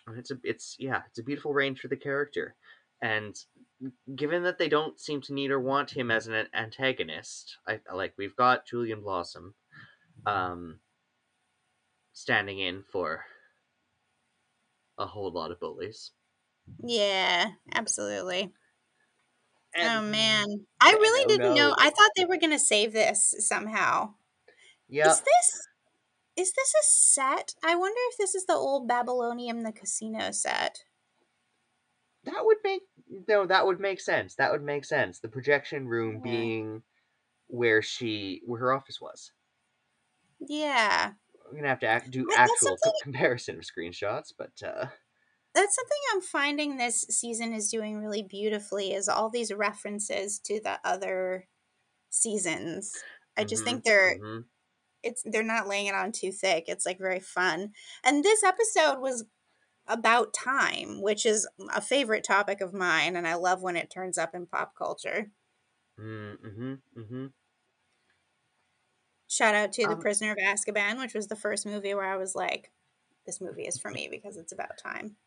[0.08, 2.56] and it's a it's yeah, it's a beautiful range for the character.
[3.02, 3.36] And
[4.16, 8.14] given that they don't seem to need or want him as an antagonist, I like
[8.18, 9.54] we've got Julian Blossom,
[10.26, 10.80] um,
[12.14, 13.26] standing in for
[14.98, 16.12] a whole lot of bullies.
[16.84, 18.52] Yeah, absolutely.
[19.78, 20.46] oh man,
[20.82, 21.70] I really didn't know.
[21.70, 21.76] no.
[21.78, 24.14] I thought they were gonna save this somehow.
[24.90, 25.68] Yeah, Is this
[26.36, 27.56] is this a set?
[27.64, 30.84] I wonder if this is the old Babylonium the casino set.
[32.28, 32.84] That would make
[33.28, 34.36] no, that would make sense.
[34.36, 35.20] That would make sense.
[35.20, 36.22] The projection room Yeah.
[36.22, 36.84] being
[37.48, 39.32] where she where her office was.
[40.40, 41.14] Yeah.
[41.46, 44.88] We're gonna have to act, do actual co- comparison of screenshots, but uh,
[45.54, 50.60] That's something I'm finding this season is doing really beautifully is all these references to
[50.64, 51.48] the other
[52.10, 52.94] seasons.
[53.38, 54.46] I just mhm, think they're mhm.
[55.04, 56.66] it's they're not laying it on too thick.
[56.68, 57.74] It's like very fun.
[58.04, 59.26] And this episode was
[59.88, 64.18] about time, which is a favorite topic of mine and I love when it turns
[64.18, 65.32] up in pop culture.
[66.00, 66.74] Mm-hmm.
[66.98, 67.26] Mm-hmm.
[69.30, 72.18] Shout out to The Um, Prisoner of Azkaban, which was the first movie where I
[72.18, 72.72] was like,
[73.26, 75.18] this movie is for me because it's about time.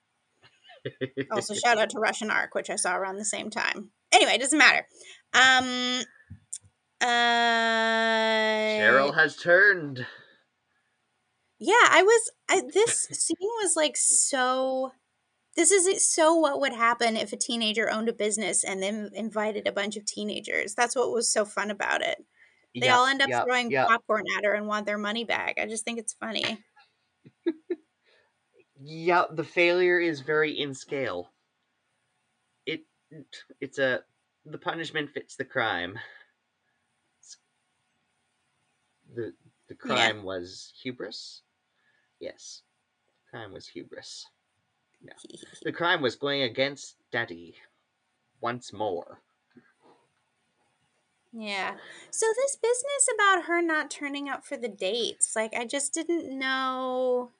[1.30, 3.90] Also, shout out to Russian Ark, which I saw around the same time.
[4.12, 4.86] Anyway, it doesn't matter.
[5.34, 6.02] Um,
[7.02, 7.06] uh,
[8.80, 10.06] Cheryl has turned.
[11.60, 12.30] Yeah, I was.
[12.48, 14.92] I, this scene was like so.
[15.56, 19.66] This is so what would happen if a teenager owned a business and then invited
[19.68, 20.74] a bunch of teenagers.
[20.74, 22.24] That's what was so fun about it.
[22.80, 23.88] They Yep, all end up yep, throwing yep.
[23.88, 25.58] popcorn at her and want their money back.
[25.60, 26.58] I just think it's funny.
[28.82, 31.30] Yeah, the failure is very in scale.
[32.64, 32.86] It
[33.60, 34.04] it's a
[34.46, 35.98] the punishment fits the crime.
[37.20, 37.36] It's-
[39.14, 39.34] The
[39.68, 40.12] the Yeah.
[40.12, 41.42] crime was hubris.
[42.20, 42.62] Yes,
[43.24, 44.26] the crime was hubris.
[45.02, 45.12] No.
[45.62, 47.54] The crime was going against Daddy
[48.40, 49.20] once more.
[51.32, 51.76] Yeah.
[52.10, 56.36] So this business about her not turning up for the dates, like I just didn't
[56.38, 57.30] know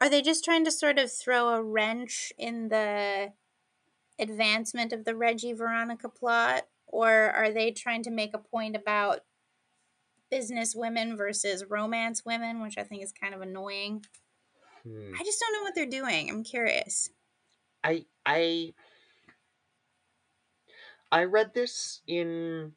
[0.00, 3.32] are they just trying to sort of throw a wrench in the
[4.18, 9.20] advancement of the Reggie Veronica plot or are they trying to make a point about
[10.34, 14.04] business women versus romance women, which I think is kind of annoying.
[14.82, 15.12] Hmm.
[15.14, 16.28] I just don't know what they're doing.
[16.28, 17.08] I'm curious.
[17.84, 18.74] I I
[21.12, 22.72] I read this in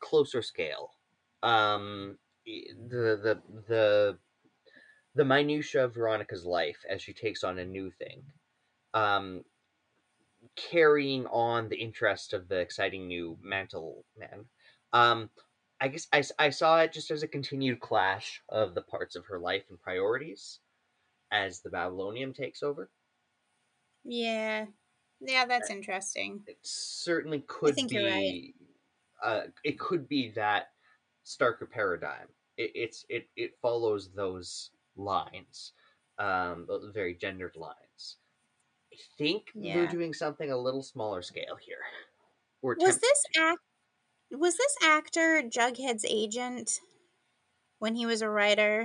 [0.00, 0.92] closer scale.
[1.42, 4.18] Um, the the the
[5.14, 8.22] the minutia of Veronica's life as she takes on a new thing,
[8.94, 9.44] um,
[10.56, 14.46] carrying on the interest of the exciting new mantle man.
[14.94, 15.28] Um,
[15.80, 19.26] I guess I, I saw it just as a continued clash of the parts of
[19.26, 20.60] her life and priorities
[21.32, 22.90] as the Babylonium takes over.
[24.04, 24.66] Yeah.
[25.20, 26.44] Yeah, that's interesting.
[26.46, 28.54] it certainly could think be you're right.
[29.22, 30.68] uh, it could be that
[31.26, 35.72] starker paradigm it, it's it it follows those lines
[36.18, 38.16] um those very gendered lines
[38.92, 41.78] i think they're doing something a little smaller scale here
[42.62, 43.58] or Was this act
[44.30, 46.80] was this actor Jughead's agent
[47.78, 48.82] when he was a writer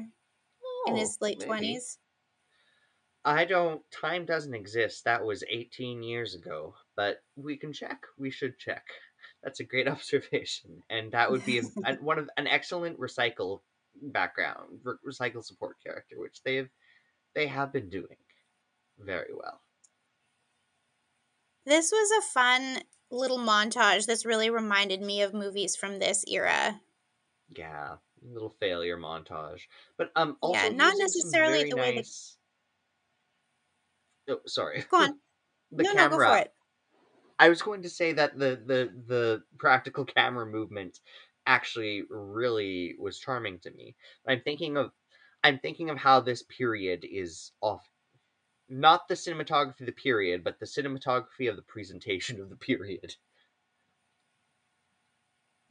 [0.87, 1.99] in Oh, his late twenties?
[3.25, 5.05] i don't time doesn't exist.
[5.05, 8.03] That was 18 years ago but we can check.
[8.17, 8.85] We should check.
[9.43, 13.61] That's a great observation and that would be a, a- one of an excellent recycle
[14.01, 16.69] background re- recycle support character which they've
[17.35, 18.17] they have been doing
[18.99, 19.61] very well.
[21.65, 24.05] This was a fun little montage.
[24.05, 26.81] This really reminded me of movies from this era.
[27.55, 27.95] yeah
[28.25, 29.61] little failure montage
[29.97, 32.37] but um also Yeah, not necessarily the way nice...
[34.29, 35.19] oh sorry Go on.
[35.71, 36.53] the no, camera no, go for it.
[37.39, 40.99] I was going to say that the the the practical camera movement
[41.45, 43.95] actually really was charming to me.
[44.27, 44.91] I'm thinking of
[45.43, 47.85] I'm thinking of how this period is off
[48.69, 53.15] not the cinematography of the period, but the cinematography of the presentation of the period.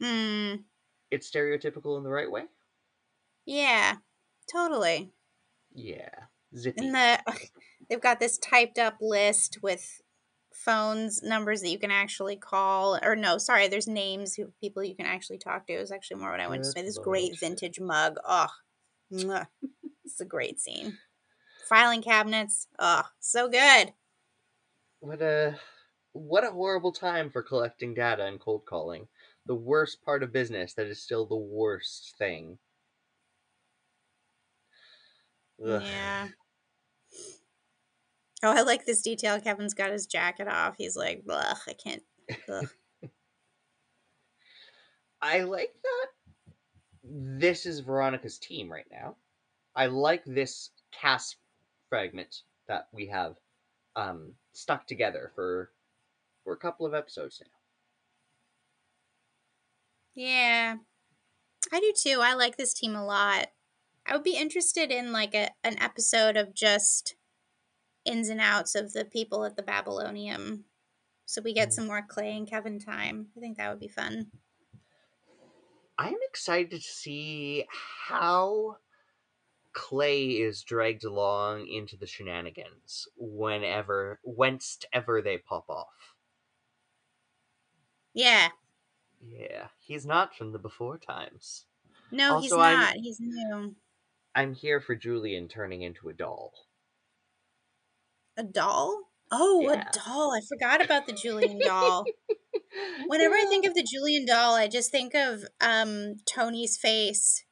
[0.01, 0.55] Hmm.
[1.11, 2.43] It's stereotypical in the right way.
[3.45, 3.97] Yeah.
[4.51, 5.11] Totally.
[5.73, 6.09] Yeah.
[6.57, 6.85] Zippy.
[6.85, 7.19] And the
[7.89, 10.01] they've got this typed up list with
[10.53, 14.95] phones numbers that you can actually call or no sorry there's names of people you
[14.95, 17.05] can actually talk to is actually more what i went to say this lord.
[17.05, 18.47] great vintage mug oh
[19.11, 20.95] it's a great scene
[21.67, 23.93] filing cabinets oh so good
[24.99, 25.57] What a
[26.13, 29.07] what a horrible time for collecting data and cold calling.
[29.47, 32.59] The worst part of business that is still the worst thing.
[35.65, 35.81] Ugh.
[35.83, 36.27] yeah
[38.43, 42.03] oh i like this detail kevin's got his jacket off he's like Ugh, i can't
[42.49, 42.67] ugh.
[45.21, 46.07] I like that
[47.03, 49.15] this is Veronica's team right now.
[49.75, 51.37] I like this cast
[51.93, 53.35] fragment that we have
[53.95, 55.69] um, stuck together for
[56.43, 57.51] for a couple of episodes now.
[60.15, 60.77] Yeah.
[61.71, 62.19] I do too.
[62.19, 63.49] I like this team a lot.
[64.07, 67.15] I would be interested in like a an episode of just
[68.05, 70.65] ins and outs of the people at the Babylonium.
[71.27, 71.73] So we get Mm.
[71.73, 73.27] some more Clay and Kevin time.
[73.37, 74.31] I think that would be fun.
[75.99, 77.67] I'm excited to see
[78.07, 78.77] how
[79.73, 86.15] Clay is dragged along into the shenanigans whenever, whence ever they pop off.
[88.13, 88.49] Yeah.
[89.25, 91.65] Yeah, he's not from the before times.
[92.11, 92.95] No, he's Also, I'm- not.
[92.95, 93.75] He's new.
[94.35, 96.53] I'm here for Julian turning into a doll.
[98.37, 99.11] A doll?
[99.31, 99.87] Oh, Yeah.
[99.89, 100.31] a doll.
[100.35, 102.05] I forgot about the Julian doll.
[103.07, 107.45] Whenever I think of the Julian doll, I just think of um Tony's face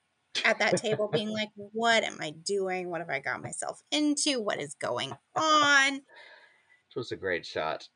[0.46, 2.89] at that table being like, What am I doing?
[2.89, 4.41] What have I got myself into?
[4.41, 5.96] What is going on?
[5.96, 7.88] It was a great shot.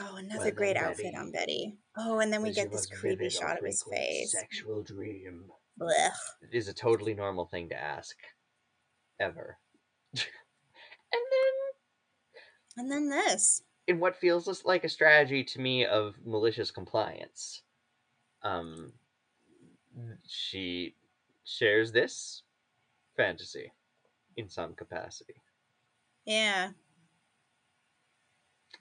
[0.00, 1.78] Oh, another then, great outfit on Betty, Betty.
[1.96, 4.32] Oh, and then we get this creepy shot of his face.
[4.32, 5.46] Sexual dream.
[5.80, 6.10] Blech.
[6.42, 8.16] It is a totally normal thing to ask.
[9.18, 9.58] Ever.
[10.14, 10.22] and
[11.12, 13.62] then And then this.
[13.88, 17.62] in what feels like a strategy to me of malicious compliance.
[18.42, 18.92] Um,
[20.28, 20.94] she
[21.48, 22.42] shares this
[23.16, 23.72] fantasy
[24.36, 25.34] in some capacity.
[26.24, 26.72] Yeah.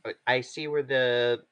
[0.05, 1.45] I- see where the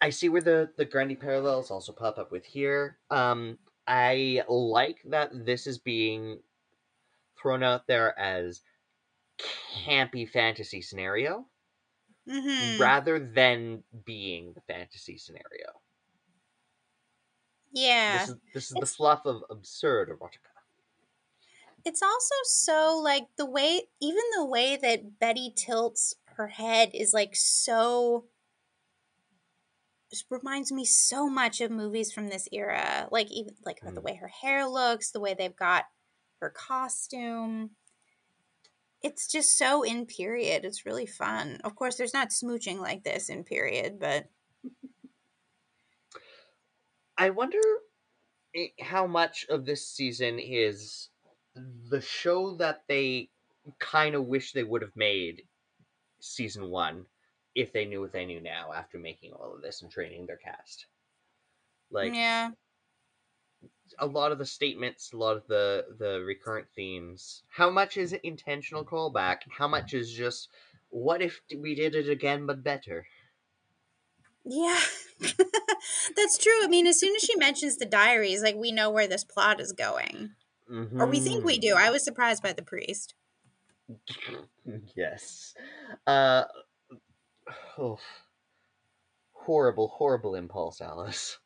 [0.00, 2.98] I see where the the Grundy parallels also pop up with here.
[3.10, 6.42] Um, I like that this is being
[7.40, 8.62] thrown out there as
[9.84, 11.46] campy fantasy scenario
[12.28, 12.80] Mm-hmm.
[12.80, 15.80] rather than being the fantasy scenario.
[17.76, 18.18] Yeah.
[18.18, 20.48] This is this is the fluff of absurd erotica.
[21.84, 27.12] It's also so like the way even the way that Betty tilts her head is
[27.12, 28.24] like so
[30.30, 33.08] reminds me so much of movies from this era.
[33.12, 34.02] Like even like the Mm.
[34.02, 35.84] way her hair looks, the way they've got
[36.40, 37.76] her costume.
[39.02, 40.64] It's just so in period.
[40.64, 41.60] It's really fun.
[41.62, 44.30] Of course, there's not smooching like this in period, but
[47.18, 47.60] I wonder
[48.54, 51.08] eh, how much of this season is
[51.54, 53.30] the show that they
[53.78, 55.42] kind of wish they would have made
[56.20, 57.06] season one
[57.54, 60.36] if they knew what they knew now after making all of this and training their
[60.36, 60.86] cast.
[61.90, 62.50] Like yeah.
[63.98, 67.42] a lot of the statements, a lot of the the recurrent themes.
[67.48, 69.38] How much is it intentional callback?
[69.56, 70.48] How much is just
[70.90, 73.06] what if we did it again but better?
[74.44, 74.80] Yeah.
[76.16, 76.64] That's true.
[76.64, 79.60] I mean, as soon as she mentions the diaries, like we know where this plot
[79.60, 80.30] is going.
[80.68, 81.76] Or we think we do.
[81.76, 83.14] I was surprised by the priest.
[84.96, 85.54] yes.
[86.06, 86.44] Uh
[87.78, 87.98] oh.
[89.32, 91.38] horrible, horrible impulse, Alice.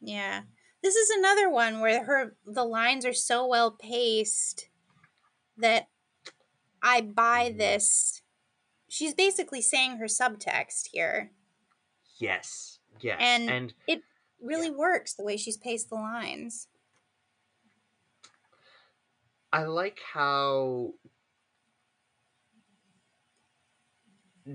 [0.00, 0.42] Yeah.
[0.82, 4.68] This is another one where her the lines are so well paced
[5.56, 5.88] that
[6.82, 7.58] I buy Mhm.
[7.58, 8.22] this.
[8.88, 11.30] She's basically saying her subtext here.
[12.18, 12.80] Yes.
[13.02, 13.18] Yes.
[13.20, 14.02] And- and It
[14.40, 16.68] really works the way she's paced the lines.
[19.52, 20.94] I like how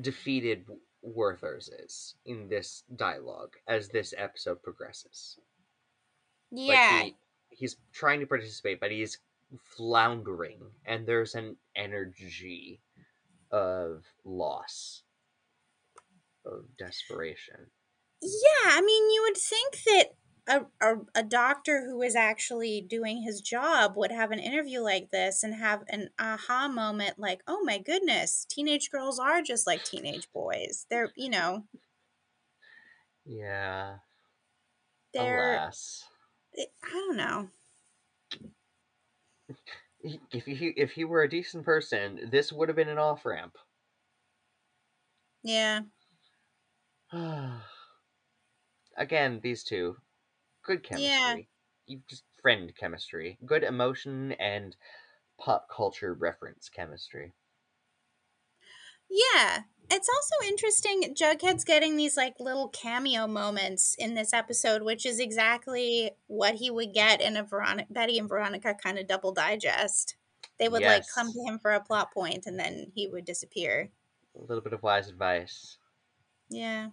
[0.01, 0.65] defeated
[1.01, 5.39] Werther's is in this dialogue as this episode progresses.
[6.51, 7.03] Like, Yeah.
[7.03, 7.17] he-
[7.51, 9.19] he's trying to participate, but he's
[9.59, 12.81] floundering, and there's an energy
[13.51, 15.03] of loss,
[16.43, 17.71] of desperation.
[18.21, 20.05] Yeah, I mean, you would think that
[20.47, 25.11] a, a, a doctor who is actually doing his job would have an interview like
[25.11, 29.83] this and have an aha moment like, oh my goodness, teenage girls are just like
[29.83, 30.85] teenage boys.
[30.89, 31.65] They're, you know,
[33.25, 33.99] Yeah.
[35.13, 36.05] they're, Alas.
[36.53, 37.49] it, I don't know.
[39.99, 43.57] If he if he were a decent person, this would have been an off ramp.
[45.43, 45.81] Yeah.
[48.97, 49.97] Again, these two,
[50.63, 51.07] good chemistry.
[51.07, 51.35] Yeah.
[51.85, 54.75] You just friend chemistry, good emotion and
[55.39, 57.33] pop culture reference chemistry.
[59.09, 59.61] Yeah.
[59.89, 61.15] It's also interesting.
[61.15, 66.69] Jughead's getting these like little cameo moments in this episode, which is exactly what he
[66.69, 70.15] would get in a Veronica, Betty and Veronica kind of double digest.
[70.59, 73.89] They would like come to him for a plot point and then he would disappear.
[74.35, 75.77] A little bit of wise advice.
[76.49, 76.89] Yeah.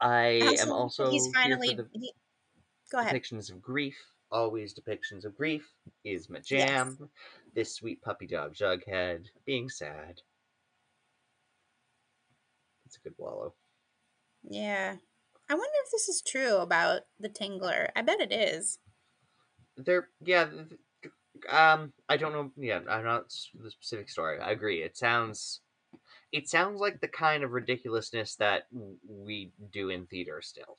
[0.00, 1.74] I Also, am also he's finally.
[1.74, 2.12] the he-
[2.90, 3.14] go ahead.
[3.14, 3.96] depictions of grief.
[4.30, 5.72] Always depictions of grief
[6.04, 7.08] is my jam.
[7.54, 10.20] This sweet puppy dog Jughead being sad.
[12.86, 13.54] It's a good wallow.
[14.42, 14.96] Yeah.
[15.50, 17.88] I wonder if this is true about the Tingler.
[17.96, 18.78] I bet it is.
[19.76, 20.48] There, yeah.
[21.48, 22.52] Um, I don't know.
[22.56, 24.38] Yeah, I'm not the specific story.
[24.40, 24.82] I agree.
[24.82, 25.60] It sounds,
[26.32, 28.64] it sounds like the kind of ridiculousness that
[29.08, 30.78] we do in theater still.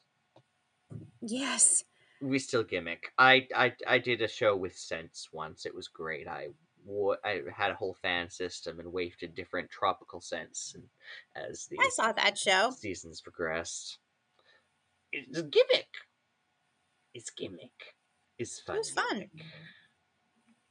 [1.22, 1.84] Yes.
[2.22, 3.12] we still gimmick.
[3.18, 5.66] I I I did a show with Sense once.
[5.66, 6.28] It was great.
[6.28, 6.50] I
[7.24, 10.84] I had a whole fan system and wafted different tropical scents and
[11.36, 12.72] as the I saw that show.
[12.72, 14.00] seasons progressed.
[15.12, 15.88] It's gimmick.
[17.14, 17.96] It's gimmick.
[18.38, 18.76] It's fun.
[18.76, 19.30] It was fun.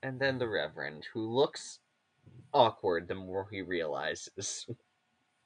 [0.02, 1.80] And then the Reverend, who looks
[2.52, 4.66] awkward the more he realizes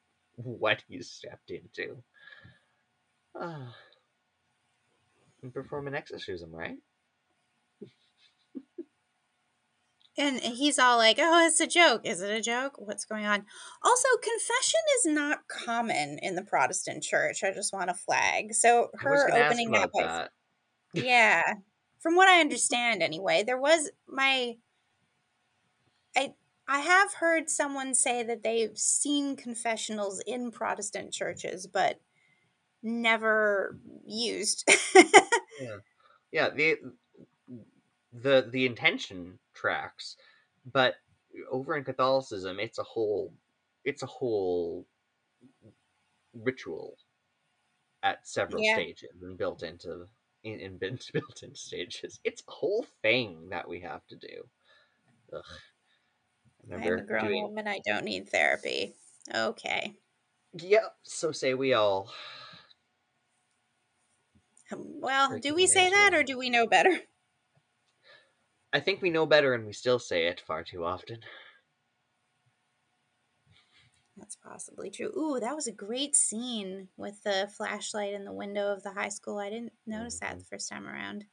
[0.37, 2.03] what he's stepped into.
[3.35, 3.72] Uh,
[5.43, 6.78] and perform an exorcism, right?
[10.18, 12.03] And he's all like, "Oh, it's a joke.
[12.05, 12.74] Is it a joke?
[12.76, 13.47] What's going on?"
[13.83, 17.43] Also, confession is not common in the Protestant church.
[17.43, 18.53] I just want to flag.
[18.53, 20.30] So her opening by that.
[20.95, 21.55] Yeah.
[22.01, 24.57] From what I understand anyway, there was my
[26.16, 26.35] I
[26.73, 32.01] I have heard someone say that they've seen confessionals in Protestant churches but
[32.83, 34.64] never used.
[35.59, 35.79] Yeah,
[36.33, 36.79] yeah, the
[38.12, 40.16] the the intention tracks,
[40.64, 40.97] but
[41.51, 43.35] over in Catholicism, it's a whole
[43.85, 44.87] it's a whole
[46.35, 46.99] ritual
[48.03, 48.64] at several Yeah.
[48.64, 50.07] stages and built into
[50.43, 52.20] in, in been built into stages.
[52.25, 54.49] It's a whole thing that we have to do.
[55.33, 55.45] Ugh.
[56.70, 58.94] I I'm a grown doing woman, I don't need therapy.
[59.34, 59.96] Okay.
[60.54, 62.12] Yep, so say we all.
[64.70, 67.00] Um, Well, do we say that or do we know better?
[68.72, 71.20] I think we know better and we still say it far too often.
[74.16, 75.12] That's possibly true.
[75.16, 79.08] Ooh, that was a great scene with the flashlight in the window of the high
[79.08, 79.38] school.
[79.38, 81.26] I didn't notice that the first time around.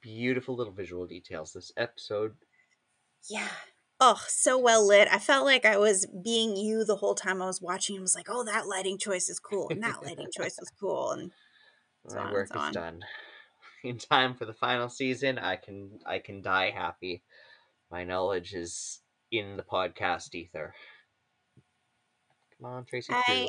[0.00, 1.52] Beautiful little visual details.
[1.52, 2.36] This episode
[3.28, 3.48] Yeah.
[4.04, 5.06] Oh, so well lit.
[5.12, 7.96] I felt like I was being you the whole time I was watching.
[7.96, 11.12] I was like, oh, that lighting choice is cool, and that lighting choice is cool.
[11.12, 11.30] And
[12.08, 12.70] So My and work so on.
[12.70, 13.00] is done.
[13.84, 17.22] In time for the final season, I can I can die happy.
[17.92, 19.00] My knowledge is
[19.30, 20.74] in the podcast ether.
[22.58, 23.12] Come on, Tracy.
[23.12, 23.48] I- True.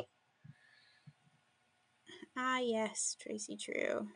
[2.36, 4.08] ah, yes, Tracy True.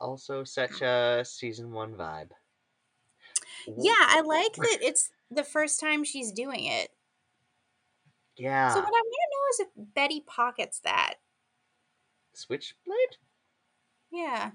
[0.00, 2.30] Also, such a season one vibe.
[3.66, 6.90] Yeah, I like that it's the first time she's doing it.
[8.36, 8.70] Yeah.
[8.74, 11.16] So what I want to know is if Betty pockets that.
[12.32, 13.18] Switchblade.
[14.10, 14.52] Yeah.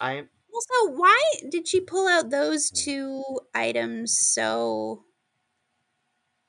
[0.00, 1.20] I Also, why
[1.50, 2.82] did she pull out those Hmm.
[2.84, 3.24] two
[3.54, 5.04] items so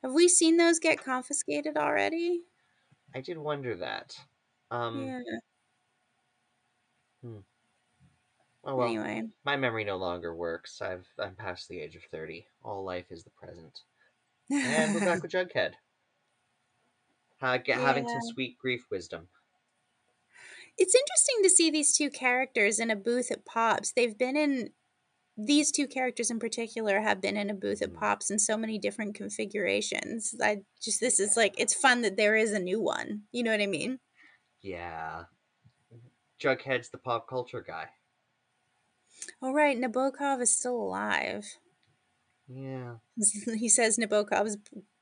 [0.04, 2.44] have we seen those get confiscated already?
[3.16, 4.28] I did wonder that.
[4.70, 5.16] Um.
[5.22, 5.40] yeah.
[8.66, 8.88] Oh well.
[8.88, 9.24] Anyway.
[9.46, 10.82] My memory no longer works.
[10.82, 12.48] I've I'm past the age of thirty.
[12.64, 13.80] All life is the present.
[14.50, 15.74] And we're back with Jughead.
[17.42, 19.28] Uh, get, Having some sweet grief wisdom.
[20.78, 23.92] It's interesting to see these two characters in a booth at Pops.
[23.92, 24.70] They've been in
[25.36, 28.00] these two characters in particular have been in a booth at Mm.
[28.00, 30.36] Pops in so many different configurations.
[30.42, 33.24] I just this is like it's fun that there is a new one.
[33.32, 34.00] You know what I mean?
[34.62, 35.26] Yeah.
[36.40, 37.88] Jughead's the pop culture guy.
[39.42, 41.58] All right, Nabokov is still alive.
[42.48, 42.96] Yeah.
[43.58, 44.58] he says Nabokov's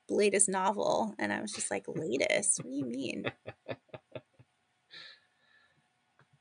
[0.10, 2.60] latest novel, and I was just like, latest?
[2.60, 3.32] What do you mean?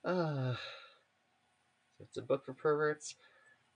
[0.05, 0.55] Uh,
[1.99, 3.14] so it's a book for perverts.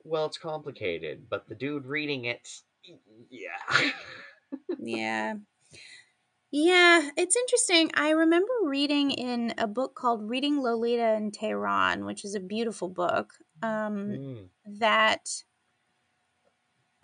[0.03, 2.49] Well, it's complicated, but the dude reading it,
[3.31, 3.91] yeah.
[4.79, 5.35] Yeah.
[6.57, 7.91] Yeah, it's interesting.
[7.95, 12.89] I remember reading in a book called Reading Lolita in Tehran, which is a beautiful
[12.89, 13.35] book.
[13.65, 14.49] Um, Mm,
[14.79, 15.29] that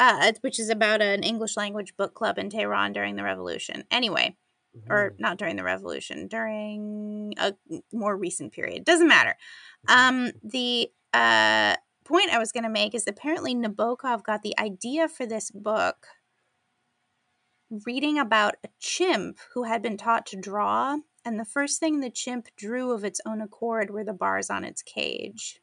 [0.00, 3.84] uh, which is about an English language book club in Tehran during the revolution.
[3.90, 4.36] Anyway,
[4.88, 5.20] or mhm.
[5.20, 7.54] not during the revolution, during a
[7.92, 8.84] more recent period.
[8.84, 9.36] Doesn't matter.
[9.88, 15.08] Um, the uh, point I was going to make is apparently Nabokov got the idea
[15.08, 16.06] for this book
[17.86, 22.10] reading about a chimp who had been taught to draw, and the first thing the
[22.10, 25.60] chimp drew of its own accord were the bars on its cage.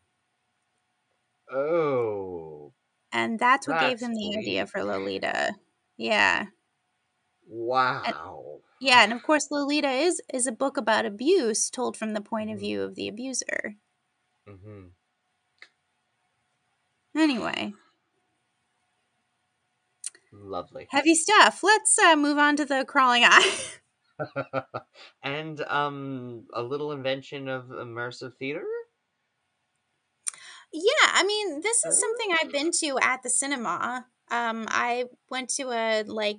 [1.51, 2.73] Oh,
[3.11, 5.55] And that's what gave That's him the idea for Lolita.
[5.97, 6.47] Yeah.
[7.47, 8.61] wow.
[8.79, 12.49] Yeah, and of course Lolita is is a book about abuse told from the point
[12.49, 12.59] of Mhm.
[12.59, 13.75] view of the abuser.
[14.47, 14.87] Mm-hmm.
[17.13, 17.73] Anyway,
[20.31, 20.89] Lovely.
[20.89, 21.63] heavy stuff.
[21.63, 23.59] Let's uh, move on to the crawling eye.
[25.23, 28.65] and um, a little invention of immersive theater.
[30.73, 34.05] Yeah, I mean, this is something I've been to at the cinema.
[34.29, 36.37] Um, I went to a like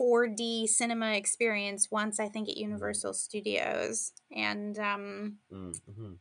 [0.00, 6.12] 4D cinema experience once, I think, at Universal Studios, and um, Mm-hmm.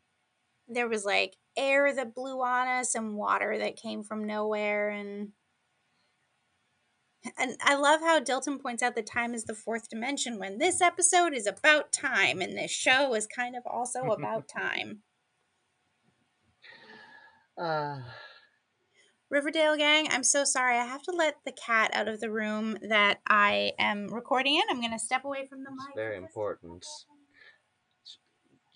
[0.67, 5.29] there was like air that blew on us and water that came from nowhere and
[7.37, 10.81] and I love how Dilton points out that time is the fourth dimension when this
[10.81, 14.99] episode is about time and this show is kind of also about time.
[17.57, 17.99] Uh,
[19.29, 20.77] Riverdale gang, I'm so sorry.
[20.77, 24.61] I have to let the cat out of the room that I am recording in.
[24.69, 25.95] I'm going to step away from the It's mic.
[25.95, 26.85] very for just a important.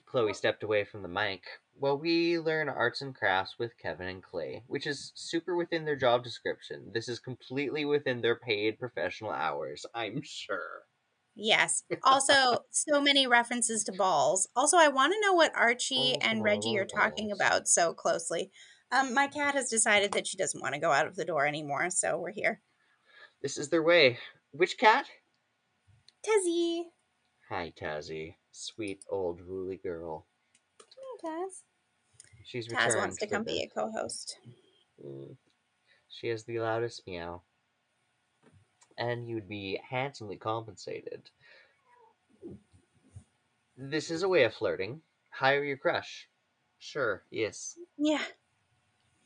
[0.05, 1.43] Chloe stepped away from the mic.
[1.79, 5.95] Well, we learn arts and crafts with Kevin and Clay, which is super within their
[5.95, 6.91] job description.
[6.93, 10.81] This is completely within their paid professional hours, I'm sure.
[11.35, 11.83] Yes.
[12.03, 14.47] Also, so many references to balls.
[14.55, 18.51] Also, I want to know what Archie Balls, and Reggie are talking about so closely.
[18.91, 21.45] Um, my cat has decided that she doesn't want to go out of the door
[21.45, 22.61] anymore, so we're here.
[23.41, 24.19] This is their way.
[24.51, 25.05] Which cat?
[26.25, 26.83] Tezzy.
[27.49, 28.35] Hi, Tazzy.
[28.51, 30.27] Sweet old woolly girl.
[30.79, 31.61] Hey, Taz.
[32.45, 32.67] She's.
[32.67, 34.37] Taz wants to come be a co-host.
[35.03, 35.37] Mm.
[36.09, 37.43] She has the loudest meow.
[38.97, 41.29] And you'd be handsomely compensated.
[43.77, 45.01] This is a way of flirting.
[45.31, 46.27] Hire your crush.
[46.77, 47.77] Sure, yes.
[47.97, 48.23] Yeah,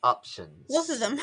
[0.03, 0.67] Options.
[0.69, 1.19] both of them.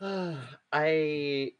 [0.72, 1.52] I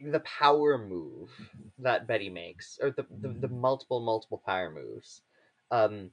[0.00, 1.30] the power move
[1.78, 5.22] that Betty makes, or the, the, the multiple, multiple power moves,
[5.70, 6.10] um,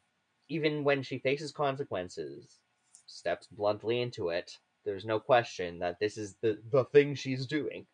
[0.49, 2.59] even when she faces consequences,
[3.05, 4.57] steps bluntly into it.
[4.83, 7.85] There's no question that this is the, the thing she's doing.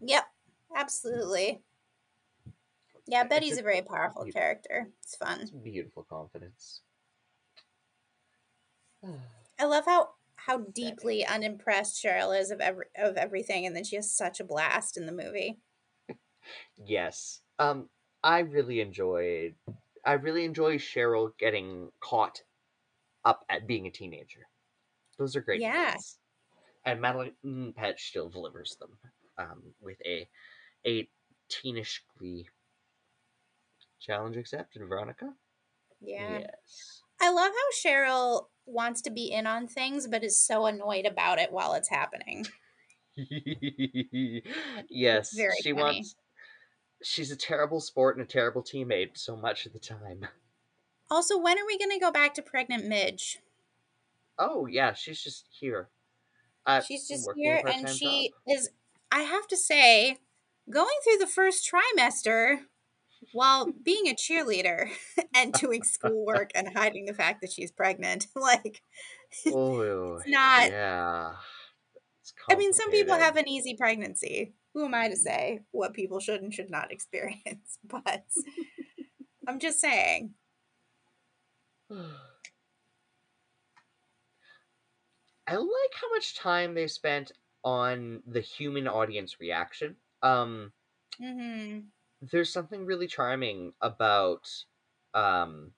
[0.00, 0.24] yep,
[0.74, 1.62] absolutely.
[3.06, 4.90] Yeah, Betty's a- a very powerful you- character.
[5.02, 5.40] It's fun.
[5.42, 6.80] It's beautiful confidence.
[9.58, 13.96] I love how how deeply unimpressed Cheryl is of every of everything, and then she
[13.96, 15.58] has such a blast in the movie.
[16.76, 17.40] yes.
[17.58, 17.88] Um,
[18.22, 19.54] I really enjoyed.
[20.04, 22.42] I really enjoy Cheryl getting caught
[23.26, 24.48] up at being a teenager.
[25.18, 25.60] Those are great.
[25.60, 25.72] Yeah.
[25.72, 26.18] moments.
[26.86, 28.90] And Madelaine Petsch still delivers them
[29.38, 30.26] um, with a
[30.86, 31.08] a
[31.50, 32.46] teenish glee.
[34.00, 35.32] Challenge accepted, Veronica.
[36.00, 36.38] Yeah.
[36.38, 37.02] Yes.
[37.20, 41.38] I love how Cheryl wants to be in on things, but is so annoyed about
[41.38, 42.46] it while it's happening.
[44.88, 45.34] yes.
[45.34, 45.82] very she funny.
[45.82, 46.14] wants.
[47.02, 50.26] She's a terrible sport and a terrible teammate so much of the time.
[51.10, 53.38] Also, when are we going to go back to pregnant Midge?
[54.38, 55.88] Oh yeah, she's just here.
[56.66, 58.56] Uh, She's just here, and she job.
[58.58, 58.70] is.
[59.12, 60.18] I have to say,
[60.68, 62.56] going through the first trimester
[63.32, 64.88] while being a cheerleader
[65.34, 68.82] and doing schoolwork and hiding the fact that she's pregnant, like
[69.44, 71.32] it's not- Yeah.
[72.20, 74.54] It's I mean, some people have an easy pregnancy.
[74.74, 77.78] Who am I to say what people should and should not experience?
[77.84, 78.24] But
[79.46, 80.34] I'm just saying.
[81.90, 82.04] I
[85.56, 87.32] like how much time they spent
[87.64, 89.96] on the human audience reaction.
[90.22, 90.72] Um,
[91.18, 91.78] hmm
[92.20, 94.48] there's something really charming about
[95.14, 95.72] um,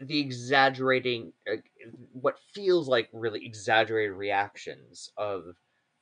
[0.00, 1.56] the exaggerating, uh,
[2.12, 5.56] what feels like really exaggerated reactions of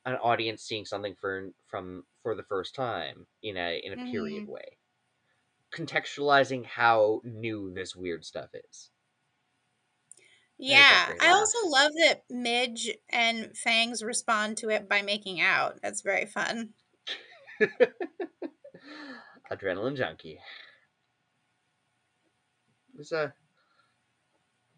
[0.05, 4.45] an audience seeing something for from for the first time in a in a period
[4.47, 4.77] way,
[5.73, 8.91] contextualizing how new this weird stuff is.
[10.57, 15.79] Yeah, I also love that Midge and Fangs respond to it by making out.
[15.81, 16.73] That's very fun.
[19.51, 20.39] Adrenaline junkie.
[22.93, 23.33] It was a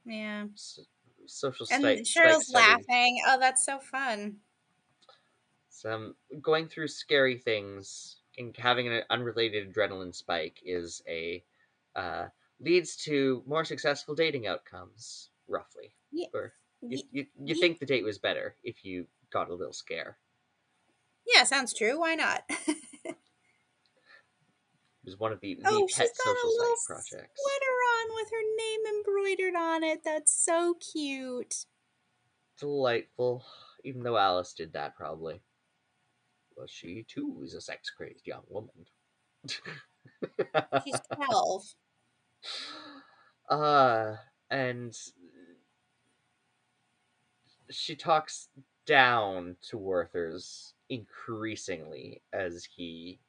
[0.06, 0.48] Yeah.
[0.54, 0.80] s-
[1.26, 3.22] social And sti- Cheryl's laughing.
[3.28, 4.42] Oh, that's so fun.
[5.70, 11.44] Some going through scary things and having an unrelated adrenaline spike is a
[11.96, 12.26] uh,
[12.60, 15.30] leads to more successful dating outcomes.
[15.48, 16.28] Roughly, Yeah.
[16.34, 19.74] or you, Ye- you, you think the date was better if you got a little
[19.74, 20.18] scare.
[21.28, 22.00] Yeah, sounds true.
[22.00, 22.44] Why not?
[25.06, 27.12] It was one of the, the oh, pet social psych projects.
[27.42, 30.00] sweater on with her name embroidered on it.
[30.06, 31.66] That's so cute.
[32.58, 33.44] Delightful,
[33.84, 35.42] even though Alice did that probably.
[36.56, 38.86] Well, she too is a sex crazed young woman.
[40.84, 41.64] She's 12.
[43.50, 44.16] uh
[44.50, 44.96] and
[47.70, 48.50] she talks
[48.86, 53.20] down to Werther's increasingly as he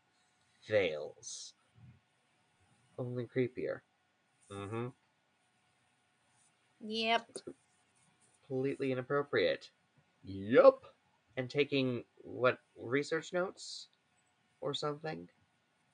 [0.67, 1.55] fails.
[2.99, 3.81] Only creepier.
[4.51, 4.89] Mm-hmm.
[6.81, 7.27] Yep.
[8.47, 9.71] Completely inappropriate.
[10.23, 10.94] Yup.
[11.37, 13.89] And taking what research notes
[14.61, 15.31] or something?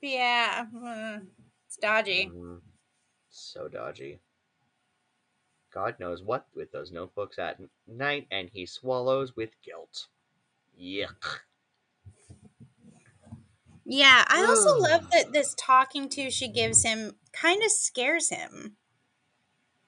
[0.03, 0.67] Yeah.
[0.73, 1.29] mm,
[1.67, 2.33] It's dodgy.
[2.33, 2.63] Mm,
[3.31, 4.21] so dodgy.
[5.71, 10.07] God knows what with those notebooks at night, and he swallows with guilt.
[10.79, 11.43] Yuck.
[13.85, 18.79] Yeah, I also love that this talking to she gives him kind of scares him.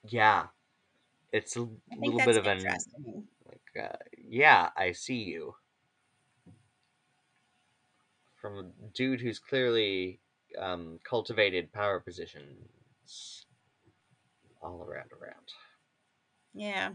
[0.07, 0.47] Yeah,
[1.33, 2.83] it's a little bit of an
[3.45, 3.97] like, uh,
[4.27, 5.55] yeah, I see you.
[8.35, 8.63] From a
[8.93, 10.19] dude who's clearly
[10.59, 13.45] um, cultivated power positions
[14.61, 15.47] all around, around.
[16.53, 16.91] Yeah.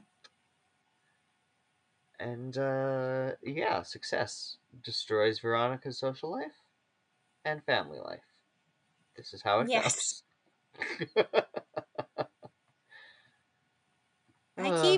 [2.21, 6.53] And uh, yeah, success destroys Veronica's social life
[7.45, 8.21] and family life.
[9.17, 10.23] This is how it Yes.
[11.17, 11.25] goes.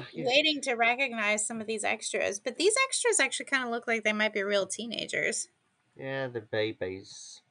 [0.01, 0.26] I keep yeah.
[0.26, 4.05] waiting to recognize some of these extras, but these extras actually kind of look like
[4.05, 5.48] they might be real teenagers.
[5.96, 7.42] Yeah, the babies.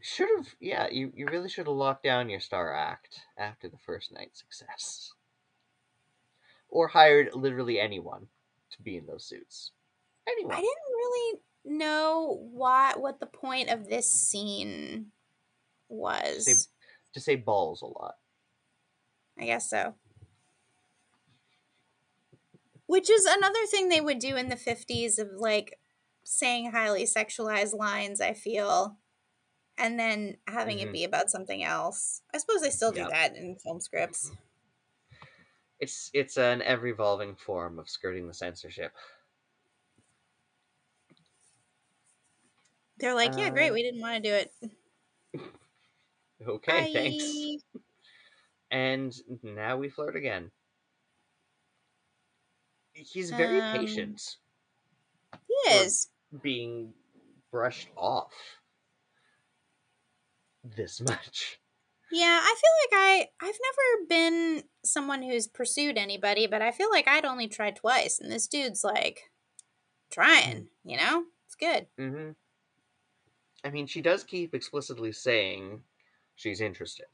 [0.00, 3.76] Should have, yeah, you, you really should have locked down your star act after the
[3.76, 5.12] first night success.
[6.70, 8.28] Or hired literally anyone
[8.70, 9.72] to be in those suits.
[10.26, 10.54] Anyone.
[10.54, 15.06] I didn't really know what what the point of this scene
[15.88, 16.68] was.
[17.14, 18.14] To say balls a lot.
[19.38, 19.94] I guess so.
[22.90, 25.78] Which is another thing they would do in the 50s of like
[26.24, 28.98] saying highly sexualized lines, I feel,
[29.78, 30.80] and then having Mhm.
[30.80, 32.22] it be about something else.
[32.34, 33.10] I suppose they still do Yep.
[33.10, 34.32] that in film scripts.
[35.80, 38.92] It's it's an ever evolving form of skirting the censorship.
[42.98, 44.54] They're like, yeah, great, Uh, we didn't want to do it.
[46.46, 47.48] Okay, thanks.
[48.72, 49.14] And
[49.44, 50.50] now we flirt again.
[53.00, 54.36] He's very Um, patient,
[55.46, 56.08] He is.
[56.42, 56.92] being
[57.50, 58.32] brushed off
[60.62, 61.58] this much.
[62.12, 66.90] Yeah, I feel like I I've never been someone who's pursued anybody, but I feel
[66.90, 69.30] like I'd only tried twice, and this dude's like
[70.10, 70.68] trying.
[70.84, 71.86] You know, it's good.
[71.96, 72.30] hmm
[73.62, 75.82] I mean, she does keep explicitly saying
[76.34, 77.06] she's interested.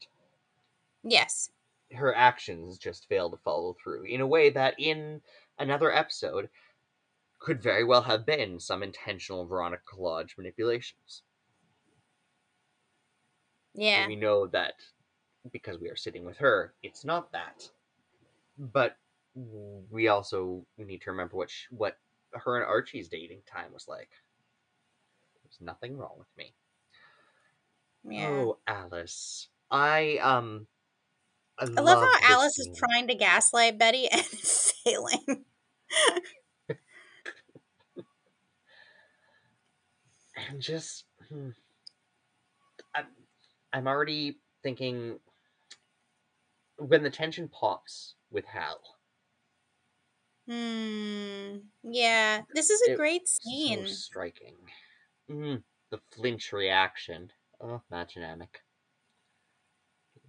[1.03, 1.49] Yes.
[1.93, 5.21] Her actions just fail to follow through in a way that, in
[5.59, 6.49] another episode,
[7.39, 11.21] could very well have been some intentional Veronica Lodge manipulations.
[13.73, 14.07] Yeah.
[14.07, 14.73] We know that
[15.51, 17.69] because we are sitting with her, it's not that.
[18.57, 18.97] But
[19.35, 21.97] we also need to remember what sh- what
[22.31, 24.09] her and Archie's dating time was like.
[25.43, 26.53] There's nothing wrong with me.
[28.03, 28.29] Yeah.
[28.29, 29.49] Oh, Alice.
[29.69, 30.67] I um
[31.59, 32.71] I, I love this how Alice scene.
[32.71, 34.23] is trying to gaslight Betty and
[40.49, 41.49] and just hmm,
[42.95, 43.05] I'm,
[43.73, 45.19] I'm already thinking
[46.77, 48.79] when the tension pops with Hal.
[50.47, 51.57] Hmm.
[51.83, 52.41] Yeah.
[52.53, 53.87] This is a It- great So scene.
[53.87, 54.55] striking.
[55.29, 57.31] Mm, the flinch reaction.
[57.59, 58.61] Oh, dynamic.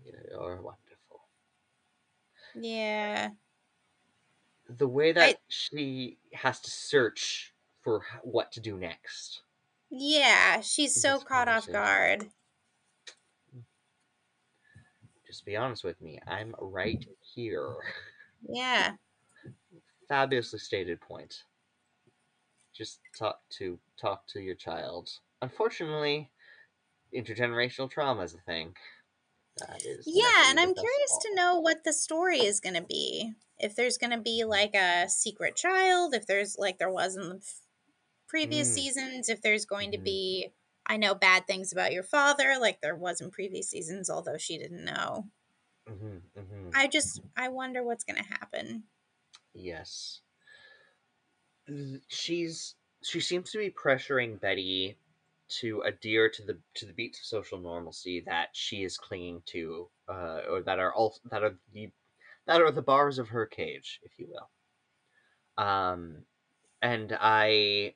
[0.05, 1.29] You're wonderful.
[2.55, 3.31] Yeah.
[4.69, 9.43] The way that she has to search for what to do next.
[9.91, 10.61] Yeah.
[10.61, 12.27] She's so caught off guard.
[15.27, 16.21] Just be honest with me.
[16.27, 17.05] I'm right
[17.35, 17.75] here.
[18.49, 18.93] Yeah.
[20.09, 21.45] Fabulously stated point.
[22.75, 25.11] Just talk to talk to your child.
[25.43, 26.31] Unfortunately,
[27.15, 28.75] intergenerational trauma is a thing.
[29.59, 30.05] That is.
[30.07, 33.33] Yeah, and I'm curious to know what the story is going to be.
[33.59, 37.29] If there's going to be like a secret child, if there's like there was in
[37.29, 37.47] the
[38.29, 38.75] previous Mm.
[38.75, 40.05] seasons, if there's going to Mhm.
[40.05, 40.53] be
[40.87, 44.59] I know bad things about your father like there was in previous seasons although she
[44.59, 45.31] didn't know.
[45.87, 46.75] Mhm, mhm.
[46.75, 48.89] I just I wonder what's going to happen.
[49.53, 50.23] Yes.
[52.09, 54.99] She's she seems to be pressuring Betty
[55.61, 59.89] to adhere to the to the beats of social normalcy that she is clinging to,
[60.09, 61.91] uh, or that are all that are the
[62.49, 65.65] that are the bars of her cage, if you will.
[65.65, 66.25] Um,
[66.83, 67.95] and I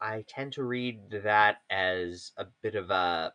[0.00, 3.34] I tend to read that as a bit of a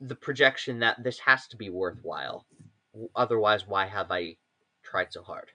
[0.00, 2.46] the projection that this has to be worthwhile.
[3.14, 4.36] Otherwise, why have I
[4.82, 5.50] tried so hard?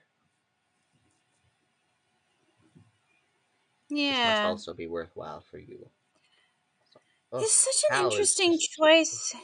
[3.88, 4.10] Yeah.
[4.10, 5.90] This must also be worthwhile for you.
[6.92, 7.00] So-
[7.32, 9.34] oh, It's such an interesting choice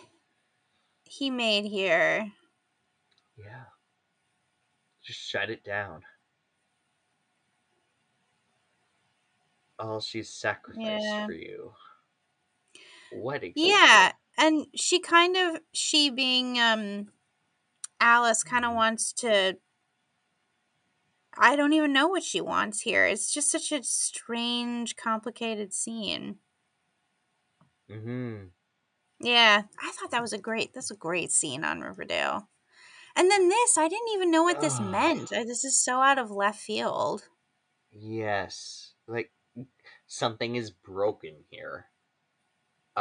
[1.10, 2.32] he made here.
[3.36, 3.66] Yeah.
[5.02, 6.04] Just shut it down.
[9.76, 11.24] All she's sacrificed Yeah.
[11.24, 11.74] for you.
[13.10, 17.12] What a Yeah, and she kind of she being um
[18.00, 19.58] Alice kind of wants to
[21.38, 23.06] I don't even know what she wants here.
[23.06, 26.40] It's just such a strange, complicated scene.
[27.88, 28.48] Mm-hmm.
[29.20, 30.72] Yeah, I thought that was a great.
[30.74, 32.48] That's a great scene on Riverdale.
[33.16, 34.90] And then this, I didn't even know what this Ugh.
[34.90, 35.30] meant.
[35.30, 37.28] This is so out of left field.
[37.92, 39.32] Yes, like
[40.06, 41.86] something is broken here.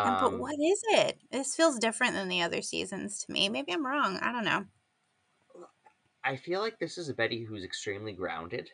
[0.03, 1.19] And, but Um, what is it?
[1.31, 3.49] This feels different than the other seasons to me.
[3.49, 4.17] Maybe I'm wrong.
[4.17, 4.67] I don't know.
[6.23, 8.71] I feel like this is a Betty who's extremely grounded,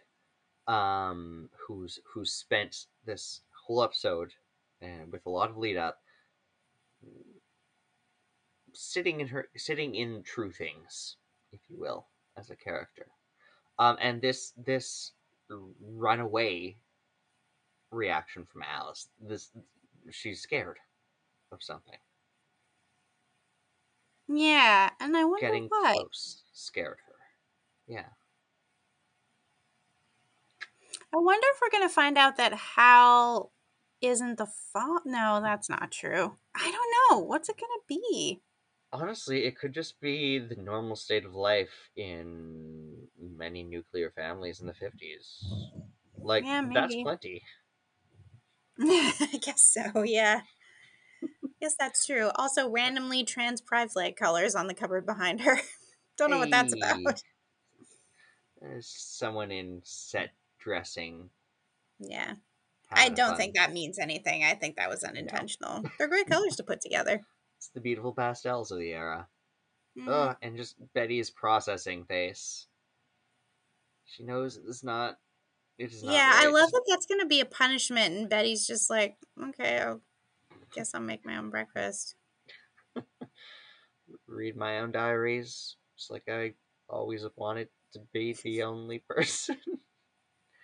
[0.67, 4.33] um, who's who's spent this whole episode
[4.81, 6.02] and with a lot of lead up
[8.73, 11.17] sitting in her sitting in true things,
[11.51, 12.07] if you will,
[12.37, 13.07] as a character.
[13.79, 15.11] Um, and this this
[15.49, 16.77] runaway
[17.91, 19.51] reaction from Alice, this
[20.11, 20.77] she's scared
[21.51, 21.97] of something.
[24.27, 25.95] Yeah, and I wonder Getting what.
[25.95, 27.13] close scared her.
[27.87, 28.05] Yeah.
[31.13, 33.51] I wonder if we're gonna find out that Hal
[34.01, 35.03] isn't the fault.
[35.05, 36.37] No, that's not true.
[36.55, 37.19] I don't know.
[37.19, 38.41] What's it gonna be?
[38.93, 44.67] Honestly, it could just be the normal state of life in many nuclear families in
[44.67, 45.43] the 50s.
[46.19, 47.41] Like, Yeah, that's plenty.
[48.79, 50.03] I guess so.
[50.03, 50.41] Yeah.
[51.59, 52.29] Yes, that's true.
[52.35, 55.57] Also, randomly trans pride flag colors on the cupboard behind her.
[56.17, 57.23] Don't know what that's about.
[58.61, 60.29] There's someone in set
[60.59, 61.29] dressing.
[61.99, 62.35] Yeah.
[62.91, 63.37] I don't fun.
[63.37, 64.43] think that means anything.
[64.43, 65.83] I think that was unintentional.
[65.97, 67.21] They're great colors to put together.
[67.63, 69.25] It's the beautiful pastels of the era.
[69.97, 70.09] Mm.
[70.09, 72.67] Ugh, and just Betty's processing face.
[74.03, 75.17] She knows it's not.
[75.77, 76.13] It is not.
[76.13, 78.15] yeah, I love that that's going to be a punishment.
[78.15, 79.95] And Betty's just like, okay, I
[80.73, 82.15] guess I'll make my own breakfast.
[84.27, 86.55] Read my own diaries, just like I
[86.89, 89.55] always wanted to be the only person.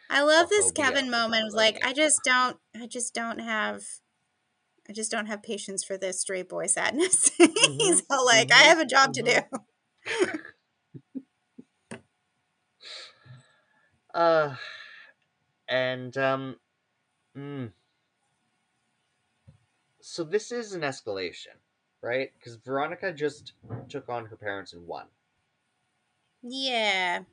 [0.09, 3.83] I love this Kevin moment of like, I just don't, I just don't have,
[4.89, 7.31] I just don't have patience for this straight boy sadness.
[7.79, 9.37] He's all like, I mhm, have a job to do.
[14.13, 14.55] Uh,
[15.67, 16.55] and um,
[17.37, 17.71] mm.
[20.01, 21.55] so this is an escalation,
[22.01, 22.31] right?
[22.37, 23.53] Because Veronica just
[23.89, 25.07] took on her parents and won.
[26.43, 27.23] Yeah.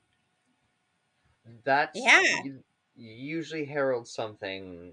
[1.64, 2.42] That's Yeah.
[2.96, 4.92] usually heralds something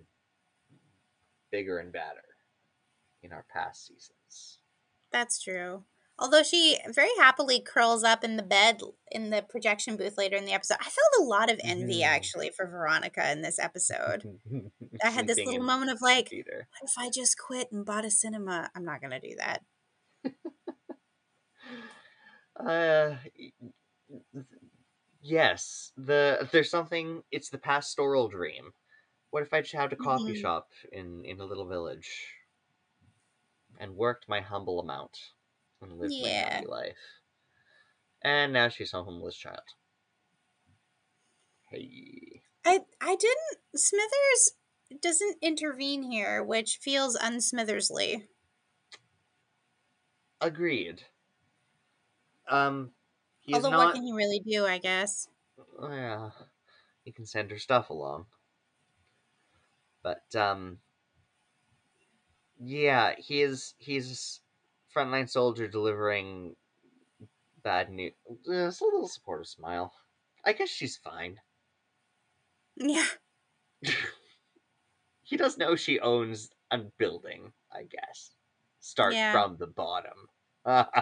[1.52, 2.33] bigger and badder
[3.24, 4.60] in our past seasons.
[5.12, 5.86] That's true.
[6.20, 10.46] Although she very happily curls up in the bed in the projection booth later in
[10.46, 10.78] the episode.
[10.80, 12.06] I felt a lot of envy Mhm.
[12.06, 14.40] actually for Veronica in this episode.
[15.04, 16.68] I had this little moment of like, theater.
[16.80, 18.70] what if I just quit and bought a cinema?
[18.76, 19.64] I'm not going to do that.
[22.56, 23.16] Uh,
[25.22, 25.92] yes.
[25.98, 27.24] The there's something.
[27.32, 28.74] It's the pastoral dream.
[29.32, 30.42] What if I just had a coffee Mhm.
[30.42, 32.36] shop in in a little village,
[33.84, 35.34] and worked my humble amount,
[35.82, 36.98] and lived my happy life?
[38.24, 39.76] And now she's a homeless child.
[41.70, 42.44] Hey.
[42.66, 44.52] I I didn't Smithers
[45.02, 48.28] doesn't intervene here, which feels unsmithersly.
[50.42, 51.06] Agreed.
[52.48, 52.94] Um,
[53.42, 53.86] he's Although not.
[53.88, 55.28] what can he really do, I guess.
[55.82, 56.32] Yeah.
[57.06, 58.28] you can send her stuff along.
[60.04, 60.82] But um
[62.64, 64.42] yeah, he is he's
[64.94, 66.56] frontline soldier delivering
[67.64, 68.14] bad news.
[68.46, 69.94] It's a little supportive smile.
[70.46, 71.40] I guess she's fine.
[72.76, 73.06] Yeah.
[75.24, 78.36] he does know she owns a building, I guess.
[78.80, 79.32] Start Yeah.
[79.32, 80.30] from the bottom.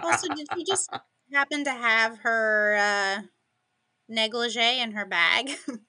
[0.02, 0.90] Also, did she just
[1.32, 3.22] happen to have her uh,
[4.08, 5.50] negligee in her bag?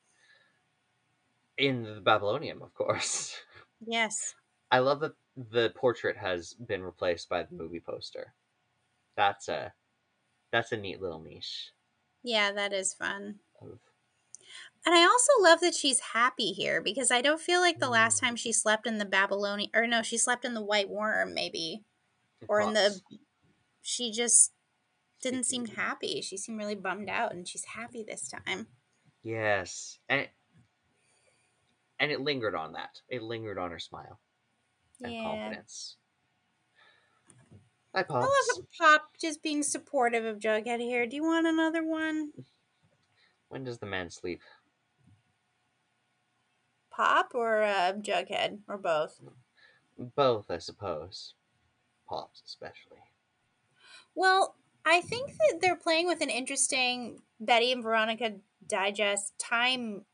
[1.58, 3.40] in the Babylonium, of course.
[3.86, 4.36] yes.
[4.72, 8.34] I love that the portrait has been replaced by the movie poster.
[9.16, 9.74] That's a
[10.52, 11.72] that's a neat little niche
[12.24, 13.42] Yeah, that is fun.
[13.62, 13.80] of
[14.86, 18.18] And I also love that she's happy here because I don't feel like the last
[18.18, 18.20] Mm.
[18.20, 21.86] time she slept in the Babylonium, or no, she slept in the Whyte Wyrm, maybe.
[22.48, 23.02] Or in the-
[23.82, 24.54] She just
[25.22, 26.22] didn't seem happy.
[26.22, 28.70] She seemed really bummed out, and she's happy this time.
[29.24, 30.30] Yes, and
[32.00, 33.02] and it lingered on that.
[33.08, 34.20] It lingered on her smile
[35.04, 35.24] and Yeah.
[35.24, 35.98] confidence.
[37.94, 38.22] Hi, I Pops.
[38.58, 41.06] love Pop just being supportive of Jughead here.
[41.06, 42.32] Do you want another one?
[43.50, 44.42] When does the man sleep?
[46.90, 48.60] Pop or uh, Jughead?
[48.68, 49.20] Or both?
[49.98, 51.36] Both, I suppose.
[52.08, 52.98] Pops, especially.
[54.16, 58.34] Well, I think that they're playing with an interesting Betty and Veronica
[58.68, 60.06] digest time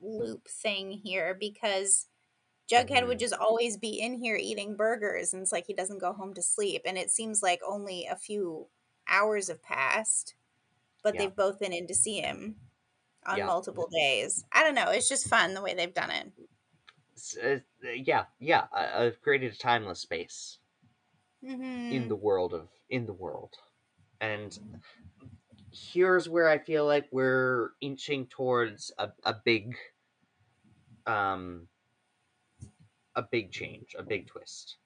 [0.00, 2.06] loop thing here because
[2.70, 3.20] Jughead would Mhm.
[3.20, 6.42] just always be in here eating burgers, and it's like he doesn't go home to
[6.42, 6.82] sleep.
[6.86, 8.68] And it seems like only a few
[9.08, 10.34] hours have passed,
[11.02, 11.18] but Yeah.
[11.18, 12.60] they've both been in to see him
[13.26, 13.46] on Yeah.
[13.46, 14.44] multiple days.
[14.52, 14.90] I don't know.
[14.90, 16.32] It's just fun the way they've done it.
[17.42, 18.68] Uh, yeah, yeah.
[18.72, 20.60] I, I've created a timeless space
[21.42, 23.56] hmm in the world of in the world,
[24.20, 24.58] and
[25.72, 29.76] here's where I feel like we're inching towards a, a big,
[31.06, 31.68] um,
[33.16, 34.76] a big change, a big twist.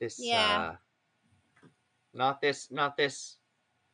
[0.00, 0.72] This, Yeah.
[0.72, 0.76] uh,
[2.14, 3.38] not this, not this,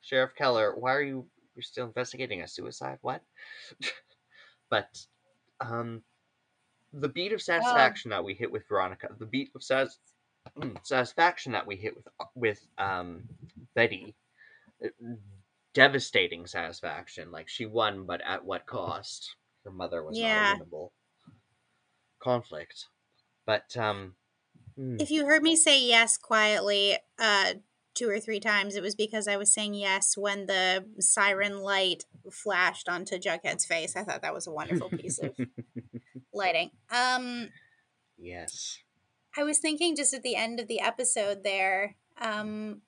[0.01, 0.75] Sheriff Keller.
[0.77, 1.29] Why are you?
[1.55, 2.99] You're still investigating a suicide?
[3.03, 3.23] What?
[4.71, 5.07] but,
[5.61, 6.03] um,
[6.93, 9.99] the beat of satisfaction that we hit with Veronica, the beat of satis-
[10.57, 13.29] mm, satisfaction that we hit with with um
[13.75, 14.15] Betty,
[14.83, 14.89] uh,
[15.75, 17.31] devastating satisfaction.
[17.31, 19.35] Like she won, but at what cost?
[19.65, 20.55] Her mother was Yeah.
[20.55, 20.93] not winnable
[22.21, 22.87] conflict.
[23.49, 24.13] But um,
[24.79, 27.55] mm, If you heard me say yes quietly, uh,
[27.95, 32.05] two or three times, it was because I was saying yes when the siren light
[32.31, 33.97] flashed onto Jughead's face.
[33.97, 35.35] I thought that was a wonderful piece of
[36.35, 36.73] lighting.
[36.95, 37.49] Um,
[38.19, 38.81] yes,
[39.35, 42.83] I was thinking just at the end of the episode there, um,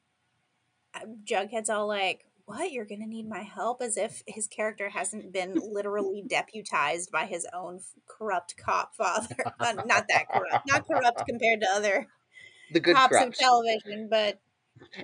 [0.94, 2.72] uh, Jughead's all like, What?
[2.72, 3.80] You're going to need my help?
[3.82, 9.36] As if his character hasn't been literally deputized by his own corrupt cop father.
[9.60, 10.66] Not that corrupt.
[10.66, 12.08] Not corrupt compared to other
[12.72, 14.40] the good cops of television, but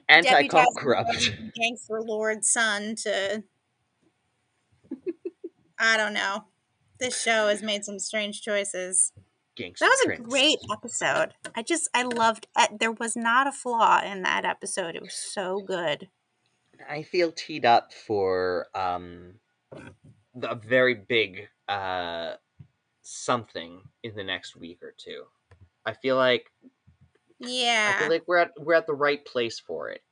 [0.09, 1.33] anti-cop deputized corrupt.
[1.55, 3.43] gangster lord son to.
[5.79, 6.45] I don't know.
[6.99, 9.13] This show has made some strange choices.
[9.57, 10.29] Gangster That was a prince.
[10.29, 11.35] great episode.
[11.55, 12.47] I just I loved.
[12.55, 14.95] Uh, there was not a flaw in that episode.
[14.95, 16.09] It was so good.
[16.89, 19.41] I feel teed up for um
[20.43, 22.37] a very big uh
[23.03, 25.27] something in the next week or two.
[25.87, 26.53] I feel like
[27.87, 30.03] I Yeah, feel like we're at we're at the right place for it.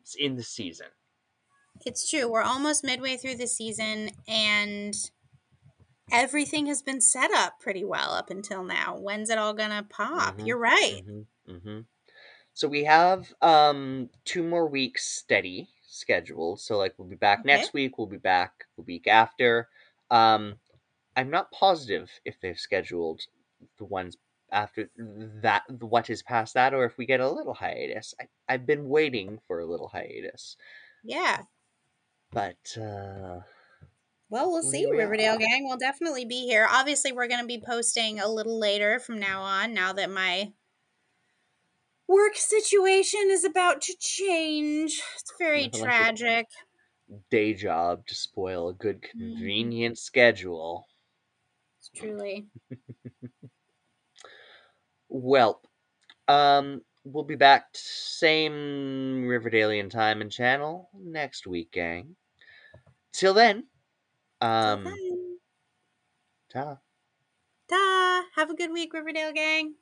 [0.00, 0.88] It's in the season.
[1.84, 2.30] it's true.
[2.30, 4.94] We're almost midway through the season, and
[6.10, 8.96] everything has been set up pretty well up until now.
[8.98, 10.40] When's it all gonna pop?
[10.40, 11.02] Mhm, You're right.
[11.06, 11.80] hmm hmm
[12.54, 16.60] So we have um two more weeks steady scheduled.
[16.60, 17.46] So like we'll be back Okay.
[17.46, 17.98] next week.
[17.98, 19.68] We'll be back the week after.
[20.10, 20.60] Um,
[21.16, 23.22] I'm not positive if they've scheduled
[23.78, 24.16] the ones
[24.52, 25.62] after that.
[25.80, 28.14] What is past that, or if we get a little hiatus.
[28.20, 30.56] I, I've been waiting for a little hiatus,
[31.02, 31.44] Yeah.
[32.30, 33.40] but uh,
[34.28, 34.86] Well, we'll see.
[34.86, 35.64] Riverdale gang.
[35.66, 36.66] We'll definitely be here.
[36.70, 40.52] Obviously, we're going to be posting a little later from now on, now that my
[42.08, 45.02] work situation is about to change.
[45.16, 46.46] It's very Nothing like tragic.
[47.30, 49.70] day job to spoil a good Mm-hmm.
[49.70, 50.88] convenient schedule.
[51.78, 52.48] It's truly.
[55.08, 55.62] Well,
[56.28, 62.16] um, we'll be back same Riverdalian time and channel next week, gang.
[63.12, 63.68] Till then,
[64.40, 65.38] um, Um,
[66.48, 66.82] ta.
[67.68, 68.26] Ta.
[68.34, 69.76] Have a good week, Riverdale gang.